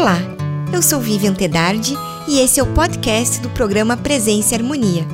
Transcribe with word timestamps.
Olá, 0.00 0.16
eu 0.72 0.80
sou 0.80 0.98
Vivian 0.98 1.34
Tedardi 1.34 1.94
e 2.26 2.38
esse 2.38 2.58
é 2.58 2.62
o 2.62 2.72
podcast 2.72 3.38
do 3.42 3.50
programa 3.50 3.98
Presença 3.98 4.54
e 4.54 4.56
Harmonia. 4.56 5.04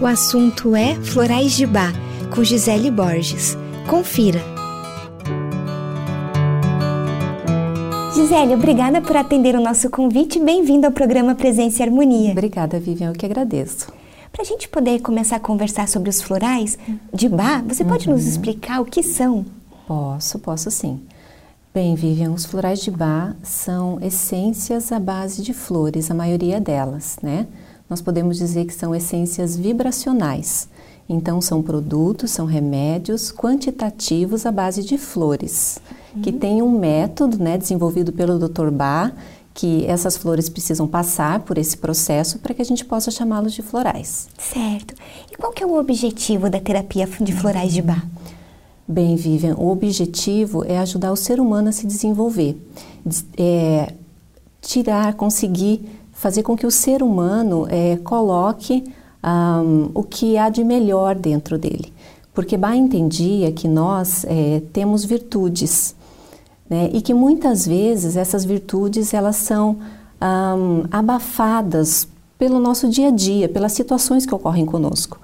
O 0.00 0.06
assunto 0.06 0.74
é 0.74 0.94
Florais 0.94 1.52
de 1.52 1.66
Bá, 1.66 1.92
com 2.34 2.42
Gisele 2.42 2.90
Borges. 2.90 3.54
Confira. 3.86 4.40
Gisele, 8.14 8.54
obrigada 8.54 9.02
por 9.02 9.14
atender 9.14 9.54
o 9.54 9.60
nosso 9.60 9.90
convite. 9.90 10.40
Bem-vindo 10.40 10.86
ao 10.86 10.92
programa 10.92 11.34
Presença 11.34 11.82
e 11.82 11.86
Harmonia. 11.86 12.32
Obrigada, 12.32 12.80
Vivian. 12.80 13.10
Eu 13.10 13.12
que 13.12 13.26
agradeço. 13.26 13.92
Para 14.32 14.40
a 14.40 14.46
gente 14.46 14.70
poder 14.70 15.02
começar 15.02 15.36
a 15.36 15.40
conversar 15.40 15.86
sobre 15.86 16.08
os 16.08 16.22
florais 16.22 16.78
de 17.12 17.28
Bá, 17.28 17.60
você 17.60 17.84
pode 17.84 18.08
uhum. 18.08 18.14
nos 18.14 18.26
explicar 18.26 18.80
o 18.80 18.86
que 18.86 19.02
são? 19.02 19.44
Posso, 19.86 20.38
posso 20.38 20.70
sim. 20.70 20.98
Bem, 21.76 21.94
Vivian, 21.94 22.32
os 22.32 22.46
florais 22.46 22.80
de 22.80 22.90
Bach 22.90 23.36
são 23.42 23.98
essências 24.00 24.90
à 24.90 24.98
base 24.98 25.42
de 25.42 25.52
flores, 25.52 26.10
a 26.10 26.14
maioria 26.14 26.58
delas, 26.58 27.18
né? 27.22 27.46
Nós 27.86 28.00
podemos 28.00 28.38
dizer 28.38 28.64
que 28.64 28.72
são 28.72 28.94
essências 28.94 29.58
vibracionais. 29.58 30.70
Então, 31.06 31.38
são 31.38 31.62
produtos, 31.62 32.30
são 32.30 32.46
remédios 32.46 33.30
quantitativos 33.30 34.46
à 34.46 34.50
base 34.50 34.82
de 34.84 34.96
flores, 34.96 35.78
uhum. 36.14 36.22
que 36.22 36.32
tem 36.32 36.62
um 36.62 36.78
método 36.78 37.36
né, 37.38 37.58
desenvolvido 37.58 38.10
pelo 38.10 38.38
Dr. 38.38 38.70
Bach, 38.70 39.12
que 39.52 39.84
essas 39.84 40.16
flores 40.16 40.48
precisam 40.48 40.88
passar 40.88 41.40
por 41.40 41.58
esse 41.58 41.76
processo 41.76 42.38
para 42.38 42.54
que 42.54 42.62
a 42.62 42.64
gente 42.64 42.86
possa 42.86 43.10
chamá-los 43.10 43.52
de 43.52 43.60
florais. 43.60 44.28
Certo. 44.38 44.94
E 45.30 45.36
qual 45.36 45.52
que 45.52 45.62
é 45.62 45.66
o 45.66 45.78
objetivo 45.78 46.48
da 46.48 46.58
terapia 46.58 47.06
de 47.20 47.34
florais 47.34 47.74
de 47.74 47.82
Bach? 47.82 48.02
Bem, 48.88 49.16
Vivian, 49.16 49.56
o 49.56 49.68
objetivo 49.68 50.64
é 50.64 50.78
ajudar 50.78 51.10
o 51.10 51.16
ser 51.16 51.40
humano 51.40 51.70
a 51.70 51.72
se 51.72 51.86
desenvolver, 51.88 52.56
é, 53.36 53.92
tirar, 54.60 55.14
conseguir 55.14 55.84
fazer 56.12 56.44
com 56.44 56.56
que 56.56 56.64
o 56.64 56.70
ser 56.70 57.02
humano 57.02 57.66
é, 57.68 57.96
coloque 57.96 58.84
um, 59.24 59.90
o 59.92 60.04
que 60.04 60.38
há 60.38 60.48
de 60.48 60.62
melhor 60.62 61.16
dentro 61.16 61.58
dele. 61.58 61.92
Porque 62.32 62.56
Bach 62.56 62.76
entendia 62.76 63.50
que 63.50 63.66
nós 63.66 64.24
é, 64.28 64.62
temos 64.72 65.04
virtudes 65.04 65.96
né, 66.70 66.88
e 66.92 67.00
que 67.00 67.12
muitas 67.12 67.66
vezes 67.66 68.16
essas 68.16 68.44
virtudes 68.44 69.12
elas 69.12 69.36
são 69.36 69.78
um, 70.22 70.84
abafadas 70.92 72.06
pelo 72.38 72.60
nosso 72.60 72.88
dia 72.88 73.08
a 73.08 73.10
dia, 73.10 73.48
pelas 73.48 73.72
situações 73.72 74.24
que 74.24 74.34
ocorrem 74.34 74.64
conosco. 74.64 75.18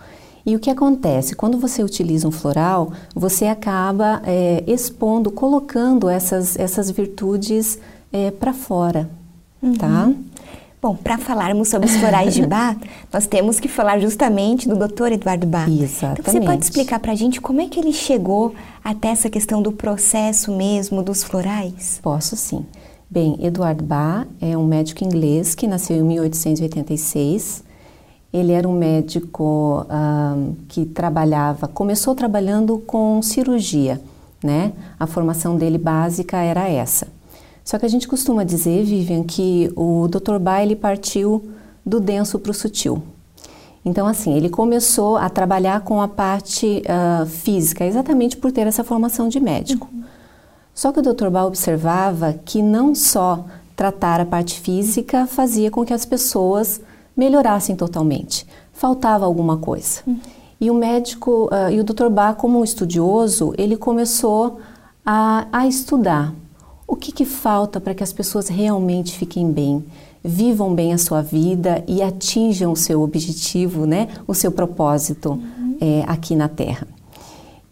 E 0.45 0.57
o 0.57 0.59
que 0.59 0.71
acontece? 0.71 1.35
Quando 1.35 1.59
você 1.59 1.83
utiliza 1.83 2.27
um 2.27 2.33
floral, 2.33 2.93
você 3.15 3.47
acaba 3.47 4.21
é, 4.25 4.63
expondo, 4.67 5.31
colocando 5.31 6.09
essas, 6.09 6.59
essas 6.59 6.91
virtudes 6.91 7.79
é, 8.13 8.31
para 8.31 8.53
fora, 8.53 9.09
uhum. 9.63 9.75
tá? 9.75 10.13
Bom, 10.83 10.97
para 10.97 11.17
falarmos 11.17 11.69
sobre 11.69 11.89
os 11.89 11.95
florais 11.95 12.35
de 12.35 12.43
Bach, 12.47 12.77
nós 13.13 13.29
temos 13.29 13.61
que 13.61 13.69
falar 13.69 14.01
justamente 14.01 14.69
do 14.69 14.75
Dr. 14.75 15.13
Eduardo 15.13 15.47
Bach. 15.47 15.69
Exatamente. 15.69 16.21
Então, 16.21 16.35
você 16.35 16.41
pode 16.41 16.65
explicar 16.65 16.99
para 16.99 17.13
a 17.13 17.15
gente 17.15 17.41
como 17.41 17.61
é 17.61 17.69
que 17.69 17.79
ele 17.79 17.93
chegou 17.93 18.53
até 18.83 19.09
essa 19.09 19.31
questão 19.31 19.63
do 19.63 19.71
processo 19.71 20.51
mesmo 20.51 21.01
dos 21.01 21.23
florais? 21.23 22.01
Posso 22.03 22.35
sim. 22.35 22.67
Bem, 23.09 23.39
Eduardo 23.41 23.85
Bach 23.85 24.27
é 24.41 24.59
um 24.59 24.67
médico 24.67 25.05
inglês 25.05 25.55
que 25.55 25.69
nasceu 25.69 25.99
em 25.99 26.03
1886 26.03 27.63
ele 28.33 28.53
era 28.53 28.69
um 28.69 28.73
médico 28.73 29.87
que 30.69 30.87
trabalhava, 30.87 31.69
começou 31.69 32.15
trabalhando 32.15 32.79
com 32.79 33.21
cirurgia, 33.21 34.01
né? 34.43 34.73
A 34.99 35.07
formação 35.07 35.57
dele 35.57 35.79
básica 35.79 36.39
era 36.39 36.69
essa. 36.69 37.09
Só 37.65 37.79
que 37.79 37.87
a 37.87 37.89
gente 37.89 38.09
costuma 38.09 38.43
dizer, 38.43 38.85
Vivian, 38.85 39.23
que 39.23 39.71
o 39.77 40.09
Dr. 40.09 40.39
Bailey 40.39 40.75
partiu 40.75 41.51
do 41.85 42.01
denso 42.01 42.39
para 42.39 42.51
o 42.51 42.55
sutil. 42.55 43.03
Então, 43.85 44.07
assim, 44.07 44.35
ele 44.35 44.49
começou 44.49 45.17
a 45.17 45.29
trabalhar 45.29 45.81
com 45.81 46.01
a 46.01 46.09
parte 46.09 46.83
uh, 46.87 47.27
física, 47.27 47.85
exatamente 47.85 48.37
por 48.37 48.53
ter 48.53 48.67
essa 48.67 48.85
formação 48.85 49.29
de 49.29 49.41
médico. 49.41 49.89
Uhum. 49.93 50.05
Só 50.75 50.93
que 50.93 51.01
o 51.01 51.03
Dr. 51.03 51.29
Bailey 51.29 51.49
observava 51.49 52.33
que 52.45 52.63
não 52.63 52.95
só 52.95 53.45
tratar 53.77 54.21
a 54.21 54.27
parte 54.27 54.61
física 54.61 55.27
fazia 55.27 55.71
com 55.71 55.85
que 55.85 55.93
as 55.93 56.05
pessoas 56.05 56.81
melhorassem 57.17 57.77
totalmente. 57.77 58.47
Faltava 58.73 59.25
alguma 59.25 59.57
coisa. 59.57 60.01
Uhum. 60.07 60.19
E 60.61 60.71
o 60.71 60.75
médico, 60.75 61.49
uh, 61.53 61.71
e 61.73 61.81
o 61.81 61.85
Dr. 61.85 62.09
Bach, 62.09 62.37
como 62.37 62.61
um 62.61 62.65
estudioso, 62.65 63.53
ele 63.59 63.77
começou 63.77 64.61
a, 65.05 65.47
a 65.53 65.67
estudar 65.67 66.33
o 66.87 66.95
que, 66.95 67.11
que 67.11 67.25
falta 67.25 67.81
para 67.81 67.95
que 67.95 68.03
as 68.03 68.13
pessoas 68.13 68.49
realmente 68.49 69.17
fiquem 69.17 69.51
bem, 69.51 69.85
vivam 70.23 70.75
bem 70.75 70.93
a 70.93 70.99
sua 70.99 71.23
vida 71.23 71.83
e 71.89 72.03
atinjam 72.03 72.71
o 72.73 72.77
seu 72.77 73.03
objetivo, 73.03 73.87
né, 73.87 74.09
o 74.27 74.35
seu 74.35 74.53
propósito 74.53 75.33
uhum. 75.33 75.77
é, 75.81 76.05
aqui 76.07 76.37
na 76.37 76.49
Terra. 76.49 76.87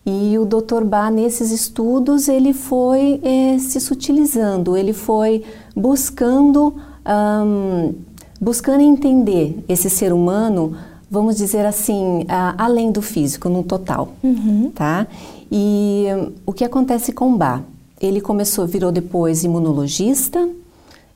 E 0.05 0.39
o 0.39 0.45
Dr. 0.47 0.83
Bach, 0.85 1.13
nesses 1.13 1.53
estudos, 1.53 2.29
ele 2.29 2.53
foi 2.53 3.21
é, 3.23 3.59
se 3.59 3.79
sutilizando, 3.79 4.77
ele 4.77 4.93
foi 4.93 5.45
buscando 5.77 6.75
um, 7.07 7.95
buscando 8.41 8.81
entender 8.81 9.63
esse 9.69 9.91
ser 9.91 10.13
humano, 10.13 10.75
vamos 11.11 11.37
dizer 11.37 11.67
assim, 11.67 12.25
além 12.57 12.91
do 12.91 13.03
físico, 13.03 13.49
no 13.49 13.63
total, 13.63 14.15
uhum. 14.23 14.71
tá? 14.75 15.07
E 15.53 16.07
o 16.47 16.53
que 16.53 16.65
acontece 16.65 17.13
com 17.13 17.37
Bach? 17.37 17.63
Ele 18.01 18.21
começou, 18.21 18.67
virou 18.67 18.91
depois 18.91 19.45
imunologista 19.45 20.49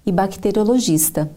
e 0.04 0.12
bacteriologista, 0.12 1.30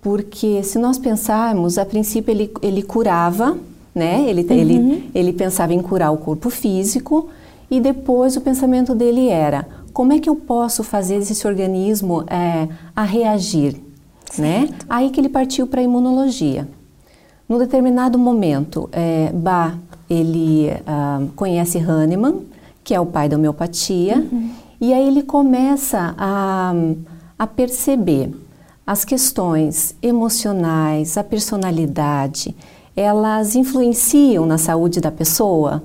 porque 0.00 0.62
se 0.62 0.78
nós 0.78 0.98
pensarmos, 0.98 1.78
a 1.78 1.84
princípio 1.84 2.30
ele, 2.30 2.52
ele 2.62 2.82
curava, 2.82 3.58
né? 3.92 4.24
Ele, 4.28 4.42
uhum. 4.42 4.52
ele, 4.52 5.10
ele 5.12 5.32
pensava 5.32 5.74
em 5.74 5.82
curar 5.82 6.12
o 6.12 6.18
corpo 6.18 6.48
físico 6.48 7.28
e 7.68 7.80
depois 7.80 8.36
o 8.36 8.40
pensamento 8.40 8.94
dele 8.94 9.28
era 9.28 9.66
como 9.92 10.12
é 10.12 10.20
que 10.20 10.28
eu 10.28 10.36
posso 10.36 10.84
fazer 10.84 11.16
esse 11.16 11.44
organismo 11.44 12.22
é, 12.28 12.68
a 12.94 13.02
reagir 13.02 13.87
né? 14.36 14.68
Aí 14.88 15.10
que 15.10 15.20
ele 15.20 15.28
partiu 15.28 15.66
para 15.66 15.80
a 15.80 15.84
imunologia. 15.84 16.68
No 17.48 17.58
determinado 17.58 18.18
momento, 18.18 18.88
é, 18.92 19.30
Bach, 19.32 19.74
ele 20.10 20.70
ah, 20.86 21.22
conhece 21.34 21.78
Hahnemann, 21.78 22.42
que 22.84 22.94
é 22.94 23.00
o 23.00 23.06
pai 23.06 23.28
da 23.28 23.36
homeopatia, 23.36 24.18
uhum. 24.18 24.50
e 24.80 24.92
aí 24.92 25.06
ele 25.06 25.22
começa 25.22 26.14
a, 26.18 26.72
a 27.38 27.46
perceber 27.46 28.34
as 28.86 29.04
questões 29.04 29.94
emocionais, 30.02 31.16
a 31.18 31.24
personalidade, 31.24 32.54
elas 32.96 33.54
influenciam 33.54 34.44
na 34.46 34.58
saúde 34.58 35.00
da 35.00 35.10
pessoa. 35.10 35.82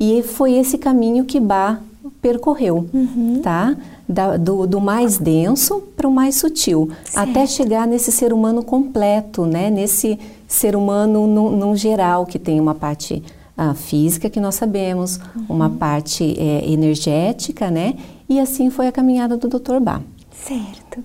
E 0.00 0.22
foi 0.22 0.54
esse 0.54 0.78
caminho 0.78 1.24
que 1.24 1.38
Bach 1.38 1.78
percorreu, 2.20 2.86
uhum. 2.92 3.40
tá? 3.42 3.76
Da, 4.08 4.36
do, 4.36 4.66
do, 4.66 4.80
mais 4.80 5.18
denso 5.18 5.82
para 5.96 6.08
o 6.08 6.10
mais 6.10 6.36
sutil, 6.36 6.90
certo. 7.04 7.30
até 7.30 7.46
chegar 7.46 7.86
nesse 7.86 8.10
ser 8.10 8.32
humano 8.32 8.62
completo, 8.64 9.44
né? 9.44 9.70
Nesse 9.70 10.18
ser 10.46 10.74
humano 10.74 11.26
no, 11.26 11.50
no 11.54 11.76
geral 11.76 12.24
que 12.24 12.38
tem 12.38 12.58
uma 12.58 12.74
parte 12.74 13.22
ah, 13.56 13.74
física 13.74 14.30
que 14.30 14.40
nós 14.40 14.54
sabemos, 14.54 15.18
uhum. 15.36 15.46
uma 15.48 15.70
parte 15.70 16.36
é, 16.38 16.70
energética, 16.70 17.70
né? 17.70 17.94
E 18.28 18.40
assim 18.40 18.70
foi 18.70 18.86
a 18.86 18.92
caminhada 18.92 19.36
do 19.36 19.48
Dr. 19.48 19.80
Bach. 19.80 20.02
Certo. 20.30 21.02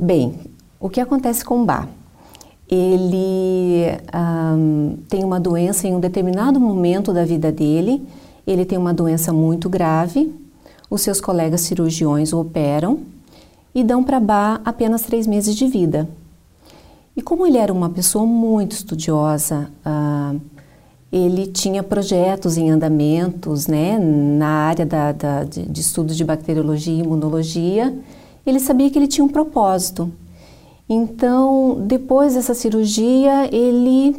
Bem, 0.00 0.34
o 0.80 0.88
que 0.88 1.00
acontece 1.00 1.44
com 1.44 1.64
Bach? 1.64 1.88
Ele 2.68 3.84
um, 4.12 4.96
tem 5.08 5.22
uma 5.22 5.38
doença 5.38 5.86
em 5.86 5.94
um 5.94 6.00
determinado 6.00 6.58
momento 6.58 7.12
da 7.12 7.24
vida 7.24 7.52
dele 7.52 8.02
ele 8.46 8.64
tem 8.64 8.78
uma 8.78 8.94
doença 8.94 9.32
muito 9.32 9.68
grave, 9.68 10.32
os 10.88 11.02
seus 11.02 11.20
colegas 11.20 11.62
cirurgiões 11.62 12.32
o 12.32 12.40
operam 12.40 13.00
e 13.74 13.82
dão 13.82 14.04
para 14.04 14.20
Bá 14.20 14.60
apenas 14.64 15.02
três 15.02 15.26
meses 15.26 15.54
de 15.56 15.66
vida. 15.66 16.08
E 17.16 17.22
como 17.22 17.46
ele 17.46 17.58
era 17.58 17.72
uma 17.72 17.90
pessoa 17.90 18.24
muito 18.24 18.72
estudiosa, 18.72 19.70
uh, 19.84 20.40
ele 21.10 21.46
tinha 21.46 21.82
projetos 21.82 22.56
em 22.56 22.70
andamentos 22.70 23.66
né, 23.66 23.98
na 23.98 24.48
área 24.48 24.86
da, 24.86 25.12
da, 25.12 25.44
de, 25.44 25.62
de 25.62 25.80
estudos 25.80 26.16
de 26.16 26.24
bacteriologia 26.24 26.94
e 26.94 27.00
imunologia, 27.00 27.96
ele 28.46 28.60
sabia 28.60 28.88
que 28.90 28.98
ele 28.98 29.08
tinha 29.08 29.24
um 29.24 29.28
propósito. 29.28 30.12
Então, 30.88 31.82
depois 31.86 32.34
dessa 32.34 32.54
cirurgia, 32.54 33.52
ele 33.52 34.14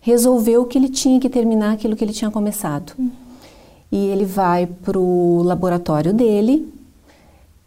resolveu 0.00 0.64
que 0.66 0.78
ele 0.78 0.88
tinha 0.88 1.18
que 1.18 1.28
terminar 1.28 1.72
aquilo 1.72 1.96
que 1.96 2.04
ele 2.04 2.12
tinha 2.12 2.30
começado. 2.30 2.92
Uhum 2.98 3.29
e 3.90 4.06
ele 4.06 4.24
vai 4.24 4.66
para 4.66 4.98
o 4.98 5.42
laboratório 5.42 6.12
dele 6.12 6.72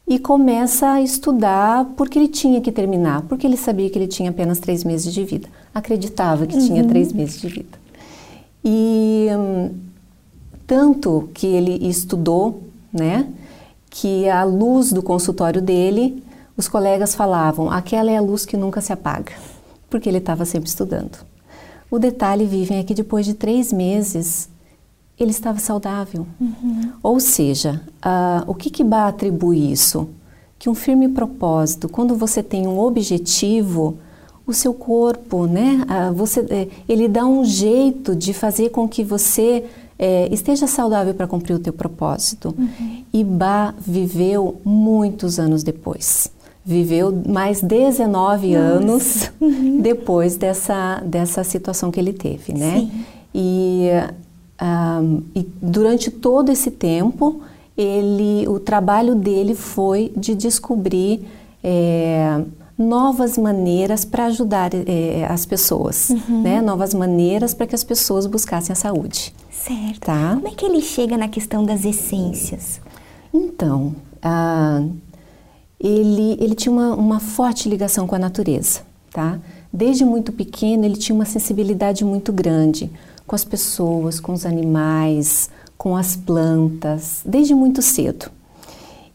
e 0.08 0.20
começa 0.20 0.92
a 0.92 1.02
estudar 1.02 1.86
porque 1.98 2.20
ele 2.20 2.28
tinha 2.28 2.62
que 2.62 2.72
terminar, 2.72 3.22
porque 3.24 3.48
ele 3.48 3.58
sabia 3.58 3.90
que 3.90 3.98
ele 3.98 4.08
tinha 4.08 4.30
apenas 4.30 4.60
três 4.60 4.84
meses 4.84 5.14
de 5.14 5.24
vida, 5.24 5.48
acreditava 5.74 6.46
que 6.46 6.56
uhum. 6.56 6.66
tinha 6.66 6.88
três 6.88 7.12
meses 7.12 7.40
de 7.40 7.48
vida. 7.48 7.84
E 8.64 9.28
hum, 9.38 9.72
tanto 10.66 11.30
que 11.34 11.48
ele 11.48 11.88
estudou, 11.88 12.64
né, 12.92 13.28
que 13.90 14.30
a 14.30 14.44
luz 14.44 14.92
do 14.92 15.04
consultório 15.04 15.62
dele, 15.62 16.24
os 16.56 16.68
colegas 16.68 17.16
falavam: 17.16 17.70
aquela 17.70 18.12
é 18.12 18.18
a 18.18 18.22
luz 18.22 18.46
que 18.46 18.58
nunca 18.58 18.82
se 18.82 18.94
apaga, 18.94 19.34
porque 19.90 20.10
ele 20.10 20.18
estava 20.18 20.46
sempre 20.46 20.70
estudando. 20.70 21.18
O 21.92 22.00
detalhe, 22.00 22.46
Vivian, 22.46 22.80
é 22.80 22.84
que 22.84 22.94
depois 22.94 23.26
de 23.26 23.36
três 23.36 23.72
meses 23.72 24.50
ele 25.20 25.32
estava 25.32 25.60
saudável. 25.60 26.26
Uhum. 26.40 26.92
Ou 27.02 27.20
seja, 27.20 27.82
uh, 28.06 28.50
o 28.50 28.54
que, 28.54 28.70
que 28.70 28.84
Bá 28.84 29.08
atribui 29.08 29.72
isso? 29.72 30.10
Que 30.58 30.70
um 30.70 30.76
firme 30.76 31.10
propósito, 31.10 31.88
quando 31.88 32.16
você 32.16 32.42
tem 32.42 32.68
um 32.68 32.80
objetivo, 32.80 33.98
o 34.46 34.54
seu 34.54 34.74
corpo, 34.74 35.46
né? 35.46 35.86
Uh, 35.88 36.14
você, 36.14 36.40
uh, 36.42 36.72
ele 36.88 37.08
dá 37.08 37.26
um 37.26 37.46
jeito 37.46 38.16
de 38.16 38.34
fazer 38.34 38.70
com 38.70 38.88
que 38.88 39.04
você 39.04 39.66
é, 39.98 40.28
esteja 40.32 40.68
saudável 40.68 41.14
para 41.14 41.28
cumprir 41.28 41.54
o 41.54 41.60
teu 41.60 41.72
propósito. 41.72 42.54
Uhum. 42.58 43.04
E 43.14 43.24
Bá 43.24 43.74
viveu 43.80 44.60
muitos 44.66 45.40
anos 45.40 45.64
depois. 45.64 46.30
Viveu 46.66 47.14
mais 47.28 47.62
19 47.62 48.48
Nossa. 48.48 48.60
anos 48.60 49.32
uhum. 49.40 49.80
depois 49.82 50.36
dessa, 50.36 51.02
dessa 51.06 51.44
situação 51.44 51.92
que 51.92 52.00
ele 52.00 52.14
teve, 52.14 52.54
né? 52.54 52.80
Sim. 52.80 53.06
E 53.34 53.90
um, 54.62 55.24
e 55.36 55.48
durante 55.62 56.12
todo 56.12 56.50
esse 56.52 56.72
tempo, 56.72 57.42
ele, 57.78 58.48
o 58.48 58.60
trabalho 58.60 59.16
dele 59.16 59.56
foi 59.56 60.12
de 60.16 60.36
descobrir 60.36 61.26
é, 61.64 62.44
novas 62.78 63.38
maneiras 63.38 64.06
para 64.06 64.26
ajudar 64.26 64.72
é, 64.74 65.26
as 65.30 65.46
pessoas, 65.46 66.10
uhum. 66.10 66.42
né? 66.42 66.62
Novas 66.62 66.94
maneiras 66.94 67.54
para 67.54 67.68
que 67.68 67.76
as 67.76 67.84
pessoas 67.84 68.26
buscassem 68.26 68.74
a 68.74 68.76
saúde. 68.76 69.34
Certo. 69.52 70.02
Tá? 70.02 70.36
Como 70.36 70.48
é 70.48 70.52
que 70.52 70.66
ele 70.66 70.82
chega 70.82 71.18
na 71.18 71.28
questão 71.28 71.64
das 71.66 71.86
essências? 71.86 72.82
Então, 73.34 73.96
ele, 75.80 76.38
ele 76.40 76.54
tinha 76.54 76.72
uma, 76.72 76.94
uma 76.96 77.20
forte 77.20 77.68
ligação 77.68 78.06
com 78.06 78.16
a 78.16 78.20
natureza, 78.20 78.82
tá? 79.12 79.40
Desde 79.72 80.06
muito 80.06 80.32
pequeno, 80.32 80.86
ele 80.86 80.98
tinha 80.98 81.16
uma 81.16 81.26
sensibilidade 81.26 82.06
muito 82.06 82.32
grande 82.32 82.92
com 83.26 83.36
as 83.36 83.44
pessoas, 83.44 84.20
com 84.20 84.34
os 84.34 84.46
animais, 84.46 85.50
com 85.78 85.96
as 85.96 86.16
plantas, 86.16 87.22
desde 87.26 87.54
muito 87.54 87.82
cedo. 87.82 88.32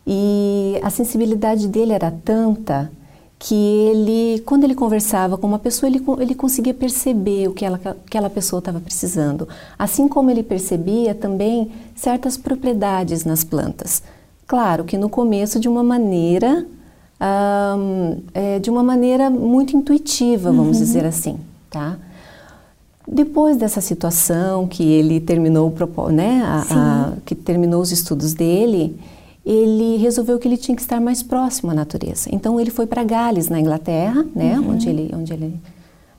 E 0.06 0.78
a 0.82 0.90
sensibilidade 0.90 1.68
dele 1.68 1.92
era 1.92 2.10
tanta 2.10 2.90
que 3.38 3.54
ele, 3.54 4.42
quando 4.44 4.64
ele 4.64 4.74
conversava 4.74 5.38
com 5.38 5.46
uma 5.46 5.58
pessoa, 5.58 5.88
ele, 5.88 6.02
ele 6.18 6.34
conseguia 6.34 6.74
perceber 6.74 7.48
o 7.48 7.52
que 7.52 7.64
ela, 7.64 7.80
aquela 8.06 8.28
pessoa 8.28 8.58
estava 8.58 8.80
precisando. 8.80 9.48
Assim 9.78 10.08
como 10.08 10.30
ele 10.30 10.42
percebia 10.42 11.14
também 11.14 11.70
certas 11.94 12.36
propriedades 12.36 13.24
nas 13.24 13.44
plantas. 13.44 14.02
Claro 14.46 14.84
que 14.84 14.98
no 14.98 15.08
começo 15.08 15.60
de 15.60 15.68
uma 15.68 15.84
maneira, 15.84 16.66
é, 18.34 18.58
de 18.58 18.70
uma 18.70 18.82
maneira 18.82 19.30
muito 19.30 19.76
intuitiva, 19.76 20.50
vamos 20.50 20.78
uhum. 20.78 20.84
dizer 20.84 21.04
assim, 21.04 21.38
tá? 21.70 21.96
Depois 23.10 23.56
dessa 23.56 23.80
situação 23.80 24.68
que 24.68 24.82
ele 24.82 25.18
terminou, 25.18 25.72
né, 26.12 26.42
a, 26.44 26.64
a, 26.70 27.12
que 27.24 27.34
terminou 27.34 27.80
os 27.80 27.90
estudos 27.90 28.34
dele, 28.34 28.98
ele 29.46 29.96
resolveu 29.96 30.38
que 30.38 30.46
ele 30.46 30.58
tinha 30.58 30.76
que 30.76 30.82
estar 30.82 31.00
mais 31.00 31.22
próximo 31.22 31.70
à 31.70 31.74
natureza. 31.74 32.28
Então 32.30 32.60
ele 32.60 32.70
foi 32.70 32.86
para 32.86 33.02
Gales, 33.02 33.48
na 33.48 33.58
Inglaterra, 33.58 34.26
né, 34.34 34.60
uhum. 34.60 34.72
onde 34.72 34.88
ele, 34.90 35.10
onde 35.14 35.32
ele 35.32 35.58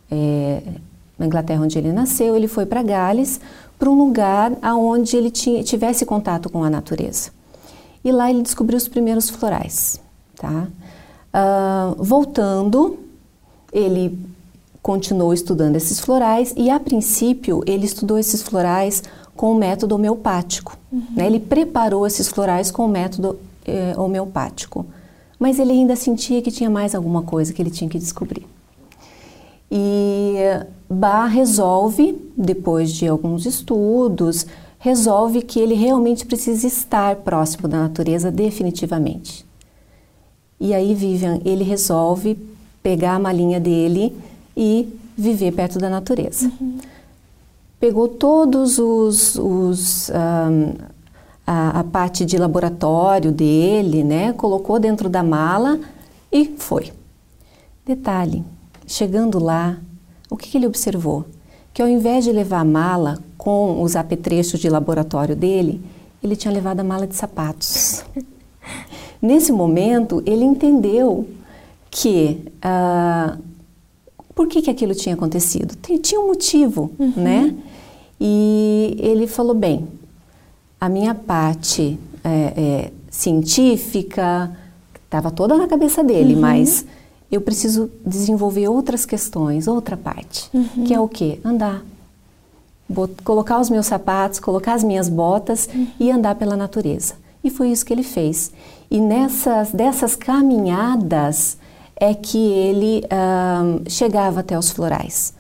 é, 0.10 0.64
na 1.18 1.28
Inglaterra 1.28 1.62
onde 1.62 1.78
ele 1.78 1.92
nasceu, 1.92 2.36
ele 2.36 2.48
foi 2.48 2.66
para 2.66 2.82
Gales, 2.82 3.40
para 3.78 3.90
um 3.90 3.98
lugar 3.98 4.54
aonde 4.62 5.16
ele 5.16 5.30
tinha, 5.30 5.64
tivesse 5.64 6.06
contato 6.06 6.50
com 6.50 6.64
a 6.64 6.70
natureza. 6.70 7.30
E 8.04 8.12
lá 8.12 8.30
ele 8.30 8.42
descobriu 8.42 8.78
os 8.78 8.88
primeiros 8.88 9.30
florais, 9.30 10.02
tá? 10.38 10.68
Uh, 11.32 12.02
voltando, 12.04 12.98
ele 13.72 14.18
continuou 14.82 15.34
estudando 15.34 15.76
esses 15.76 16.00
florais 16.00 16.54
e, 16.56 16.70
a 16.70 16.80
princípio, 16.80 17.62
ele 17.66 17.86
estudou 17.86 18.18
esses 18.18 18.42
florais 18.42 19.04
com 19.36 19.52
o 19.52 19.56
método 19.56 19.96
homeopático. 19.96 20.78
Uhum. 20.92 21.04
Né? 21.16 21.28
Ele 21.28 21.40
preparou 21.40 22.06
esses 22.06 22.28
florais 22.28 22.72
com 22.72 22.86
o 22.86 22.90
método 22.90 23.40
eh, 23.66 23.94
homeopático. 23.98 24.86
Mas 25.40 25.60
ele 25.60 25.72
ainda 25.72 25.96
sentia 25.96 26.42
que 26.42 26.52
tinha 26.52 26.70
mais 26.70 26.94
alguma 26.94 27.22
coisa 27.22 27.54
que 27.54 27.62
ele 27.62 27.70
tinha 27.70 27.90
que 27.90 27.98
descobrir. 27.98 28.46
E 29.72 30.36
Bach 30.90 31.32
resolve, 31.32 32.18
depois 32.36 32.92
de 32.92 33.08
alguns 33.08 33.46
estudos, 33.46 34.46
resolve 34.80 35.42
que 35.42 35.60
ele 35.60 35.76
realmente 35.76 36.26
precisa 36.26 36.66
estar 36.66 37.16
próximo 37.18 37.68
da 37.68 37.78
natureza 37.78 38.32
definitivamente. 38.32 39.46
E 40.60 40.74
aí, 40.74 40.94
Vivian, 40.94 41.40
ele 41.46 41.64
resolve 41.64 42.38
pegar 42.82 43.16
a 43.16 43.20
malinha 43.20 43.60
dele 43.60 44.14
e 44.62 44.94
viver 45.18 45.54
perto 45.54 45.80
da 45.80 45.90
natureza. 45.90 46.52
Uhum. 46.60 46.80
Pegou 47.80 48.10
todos 48.10 48.78
os, 48.78 49.38
os 49.38 50.10
um, 50.10 50.74
a, 51.48 51.80
a, 51.80 51.84
parte 51.86 52.26
de 52.26 52.38
laboratório 52.38 53.32
dele, 53.32 54.04
né? 54.04 54.34
Colocou 54.34 54.78
dentro 54.78 55.08
da 55.08 55.24
mala 55.24 55.80
e 56.30 56.46
foi. 56.58 56.92
Detalhe: 57.86 58.44
chegando 58.86 59.42
lá, 59.42 59.78
o 60.30 60.36
que, 60.36 60.50
que 60.50 60.58
ele 60.58 60.68
observou? 60.68 61.26
Que 61.74 61.82
ao 61.82 61.88
invés 61.88 62.26
de 62.26 62.34
levar 62.34 62.60
a 62.60 62.66
mala 62.66 63.18
com 63.38 63.82
os 63.82 63.96
apetrechos 63.96 64.60
de 64.60 64.70
laboratório 64.70 65.38
dele, 65.38 65.82
ele 66.22 66.36
tinha 66.36 66.54
levado 66.54 66.82
a 66.82 66.84
mala 66.84 67.08
de 67.08 67.16
sapatos. 67.16 68.04
Nesse 69.22 69.54
momento, 69.54 70.22
ele 70.26 70.44
entendeu 70.44 71.30
que 71.90 72.46
uh, 72.58 73.49
por 74.40 74.48
que, 74.48 74.62
que 74.62 74.72
aquilo 74.72 74.96
tinha 74.96 75.16
acontecido? 75.16 75.76
Tinha 76.02 76.22
um 76.22 76.28
motivo, 76.28 76.92
uhum. 76.98 77.12
né? 77.18 77.54
E 78.22 78.96
ele 78.98 79.28
falou: 79.28 79.54
bem, 79.54 79.86
a 80.80 80.88
minha 80.88 81.14
parte 81.14 82.00
é, 82.24 82.54
é, 82.56 82.92
científica 83.12 84.50
estava 85.04 85.30
toda 85.30 85.58
na 85.58 85.68
cabeça 85.68 86.02
dele, 86.02 86.36
uhum. 86.36 86.40
mas 86.40 86.86
eu 87.30 87.42
preciso 87.42 87.92
desenvolver 88.06 88.70
outras 88.70 89.06
questões, 89.06 89.68
outra 89.68 89.98
parte, 89.98 90.50
uhum. 90.54 90.86
que 90.86 90.94
é 90.94 91.00
o 91.02 91.10
quê? 91.10 91.42
Andar. 91.44 91.84
colocar 93.26 93.60
os 93.60 93.70
meus 93.70 93.88
sapatos, 93.88 94.40
colocar 94.40 94.74
as 94.74 94.86
minhas 94.86 95.10
botas 95.10 95.68
uhum. 95.68 95.88
e 96.00 96.10
andar 96.10 96.36
pela 96.36 96.56
natureza. 96.56 97.16
E 97.44 97.50
foi 97.50 97.72
isso 97.72 97.86
que 97.86 97.92
ele 97.92 98.04
fez. 98.04 98.54
E 98.90 99.02
nessas 99.02 99.74
dessas 99.74 100.16
caminhadas, 100.16 101.58
é 102.00 102.14
que 102.14 102.38
ele 102.38 103.04
uh, 103.06 103.90
chegava 103.90 104.40
até 104.40 104.58
os 104.58 104.72
florais. 104.72 105.34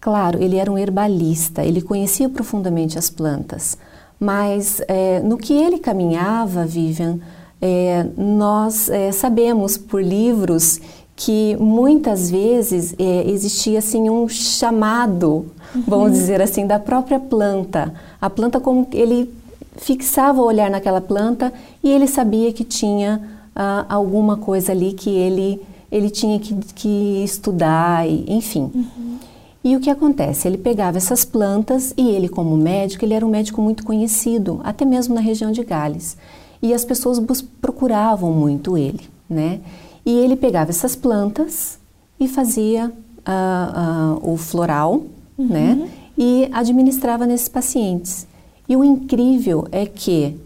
Claro, 0.00 0.42
ele 0.42 0.56
era 0.56 0.70
um 0.70 0.76
herbalista, 0.76 1.64
ele 1.64 1.80
conhecia 1.80 2.28
profundamente 2.28 2.98
as 2.98 3.08
plantas, 3.08 3.78
mas 4.20 4.82
é, 4.86 5.20
no 5.20 5.38
que 5.38 5.54
ele 5.54 5.78
caminhava, 5.78 6.66
Vivian, 6.66 7.18
é, 7.60 8.06
nós 8.16 8.90
é, 8.90 9.10
sabemos 9.12 9.78
por 9.78 10.02
livros 10.02 10.78
que 11.16 11.56
muitas 11.58 12.30
vezes 12.30 12.94
existia 12.98 13.78
assim 13.78 14.10
um 14.10 14.28
chamado, 14.28 15.46
uhum. 15.74 15.82
vamos 15.86 16.12
dizer 16.12 16.42
assim, 16.42 16.66
da 16.66 16.78
própria 16.78 17.20
planta. 17.20 17.94
A 18.20 18.28
planta 18.28 18.58
como 18.60 18.86
ele 18.92 19.32
fixava 19.76 20.40
o 20.40 20.44
olhar 20.44 20.70
naquela 20.70 21.00
planta 21.00 21.52
e 21.82 21.90
ele 21.90 22.06
sabia 22.06 22.52
que 22.52 22.64
tinha 22.64 23.22
uh, 23.54 23.86
alguma 23.88 24.36
coisa 24.36 24.72
ali 24.72 24.92
que 24.92 25.10
ele 25.10 25.62
ele 25.94 26.10
tinha 26.10 26.40
que, 26.40 26.52
que 26.74 27.22
estudar, 27.22 28.04
e, 28.08 28.24
enfim. 28.26 28.68
Uhum. 28.74 29.18
E 29.62 29.76
o 29.76 29.80
que 29.80 29.88
acontece? 29.88 30.48
Ele 30.48 30.58
pegava 30.58 30.96
essas 30.96 31.24
plantas 31.24 31.94
e 31.96 32.08
ele, 32.08 32.28
como 32.28 32.56
médico, 32.56 33.04
ele 33.04 33.14
era 33.14 33.24
um 33.24 33.30
médico 33.30 33.62
muito 33.62 33.84
conhecido, 33.84 34.60
até 34.64 34.84
mesmo 34.84 35.14
na 35.14 35.20
região 35.20 35.52
de 35.52 35.62
Gales. 35.62 36.16
E 36.60 36.74
as 36.74 36.84
pessoas 36.84 37.20
procuravam 37.60 38.32
muito 38.32 38.76
ele, 38.76 39.02
né? 39.30 39.60
E 40.04 40.10
ele 40.10 40.34
pegava 40.34 40.70
essas 40.70 40.96
plantas 40.96 41.78
e 42.18 42.26
fazia 42.26 42.86
uh, 42.88 44.20
uh, 44.20 44.32
o 44.32 44.36
floral, 44.36 45.04
uhum. 45.38 45.46
né? 45.46 45.88
E 46.18 46.48
administrava 46.52 47.24
nesses 47.24 47.48
pacientes. 47.48 48.26
E 48.68 48.76
o 48.76 48.82
incrível 48.82 49.68
é 49.70 49.86
que 49.86 50.36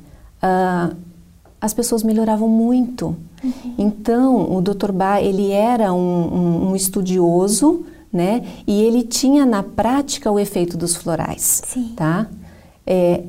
uh, 0.42 0.94
as 1.60 1.74
pessoas 1.74 2.02
melhoravam 2.02 2.48
muito. 2.48 3.16
Uhum. 3.42 3.74
Então, 3.76 4.56
o 4.56 4.60
Dr. 4.60 4.92
Bach, 4.92 5.22
ele 5.22 5.50
era 5.50 5.92
um, 5.92 5.98
um, 5.98 6.70
um, 6.70 6.76
estudioso, 6.76 7.84
né? 8.12 8.44
E 8.66 8.82
ele 8.82 9.02
tinha 9.02 9.44
na 9.44 9.62
prática 9.62 10.30
o 10.30 10.38
efeito 10.38 10.76
dos 10.76 10.96
florais, 10.96 11.62
Sim. 11.66 11.92
tá? 11.96 12.26
É, 12.86 13.24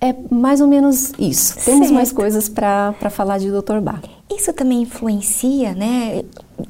é 0.00 0.14
mais 0.30 0.60
ou 0.60 0.68
menos 0.68 1.12
isso. 1.18 1.56
Temos 1.64 1.88
certo. 1.88 1.94
mais 1.94 2.12
coisas 2.12 2.48
para 2.48 3.10
falar 3.10 3.38
de 3.38 3.50
Dr. 3.50 3.80
Bach. 3.80 4.02
Isso 4.30 4.52
também 4.52 4.82
influencia, 4.82 5.74
né, 5.74 6.22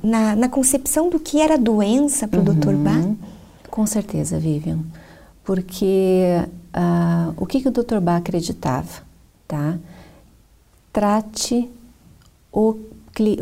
na, 0.02 0.35
na 0.35 0.49
concepção 0.49 1.11
do 1.11 1.19
que 1.19 1.40
era 1.40 1.59
doença 1.59 2.26
para 2.26 2.40
o 2.40 2.49
uhum. 2.49 2.55
Dr. 2.55 2.75
Bach? 2.75 3.17
Com 3.71 3.87
certeza, 3.87 4.38
Vivian. 4.38 4.78
Porque 5.45 6.43
uh, 6.75 7.35
o 7.37 7.47
que, 7.47 7.61
que 7.61 7.69
o 7.69 7.71
Dr. 7.71 8.00
Bach 8.00 8.19
acreditava, 8.19 9.02
tá? 9.47 9.78
Trate 10.92 11.68
o 12.52 12.76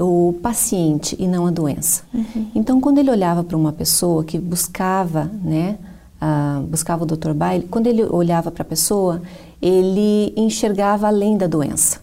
o 0.00 0.35
paciente 0.43 1.15
e 1.19 1.29
não 1.29 1.47
a 1.47 1.50
doença. 1.50 2.03
Uhum. 2.15 2.50
Então, 2.55 2.81
quando 2.81 2.97
ele 2.97 3.11
olhava 3.11 3.45
para 3.45 3.57
uma 3.57 3.73
pessoa 3.73 4.25
que 4.25 4.38
buscava, 4.38 5.31
né, 5.43 5.76
uh, 6.21 6.62
buscava 6.62 7.05
o 7.05 7.07
Dr. 7.07 7.35
Bailey, 7.35 7.69
quando 7.69 7.87
ele 7.87 8.03
olhava 8.05 8.50
para 8.50 8.62
a 8.62 8.65
pessoa, 8.65 9.21
ele 9.61 10.33
enxergava 10.37 11.09
além 11.09 11.37
da 11.37 11.47
doença. 11.47 12.00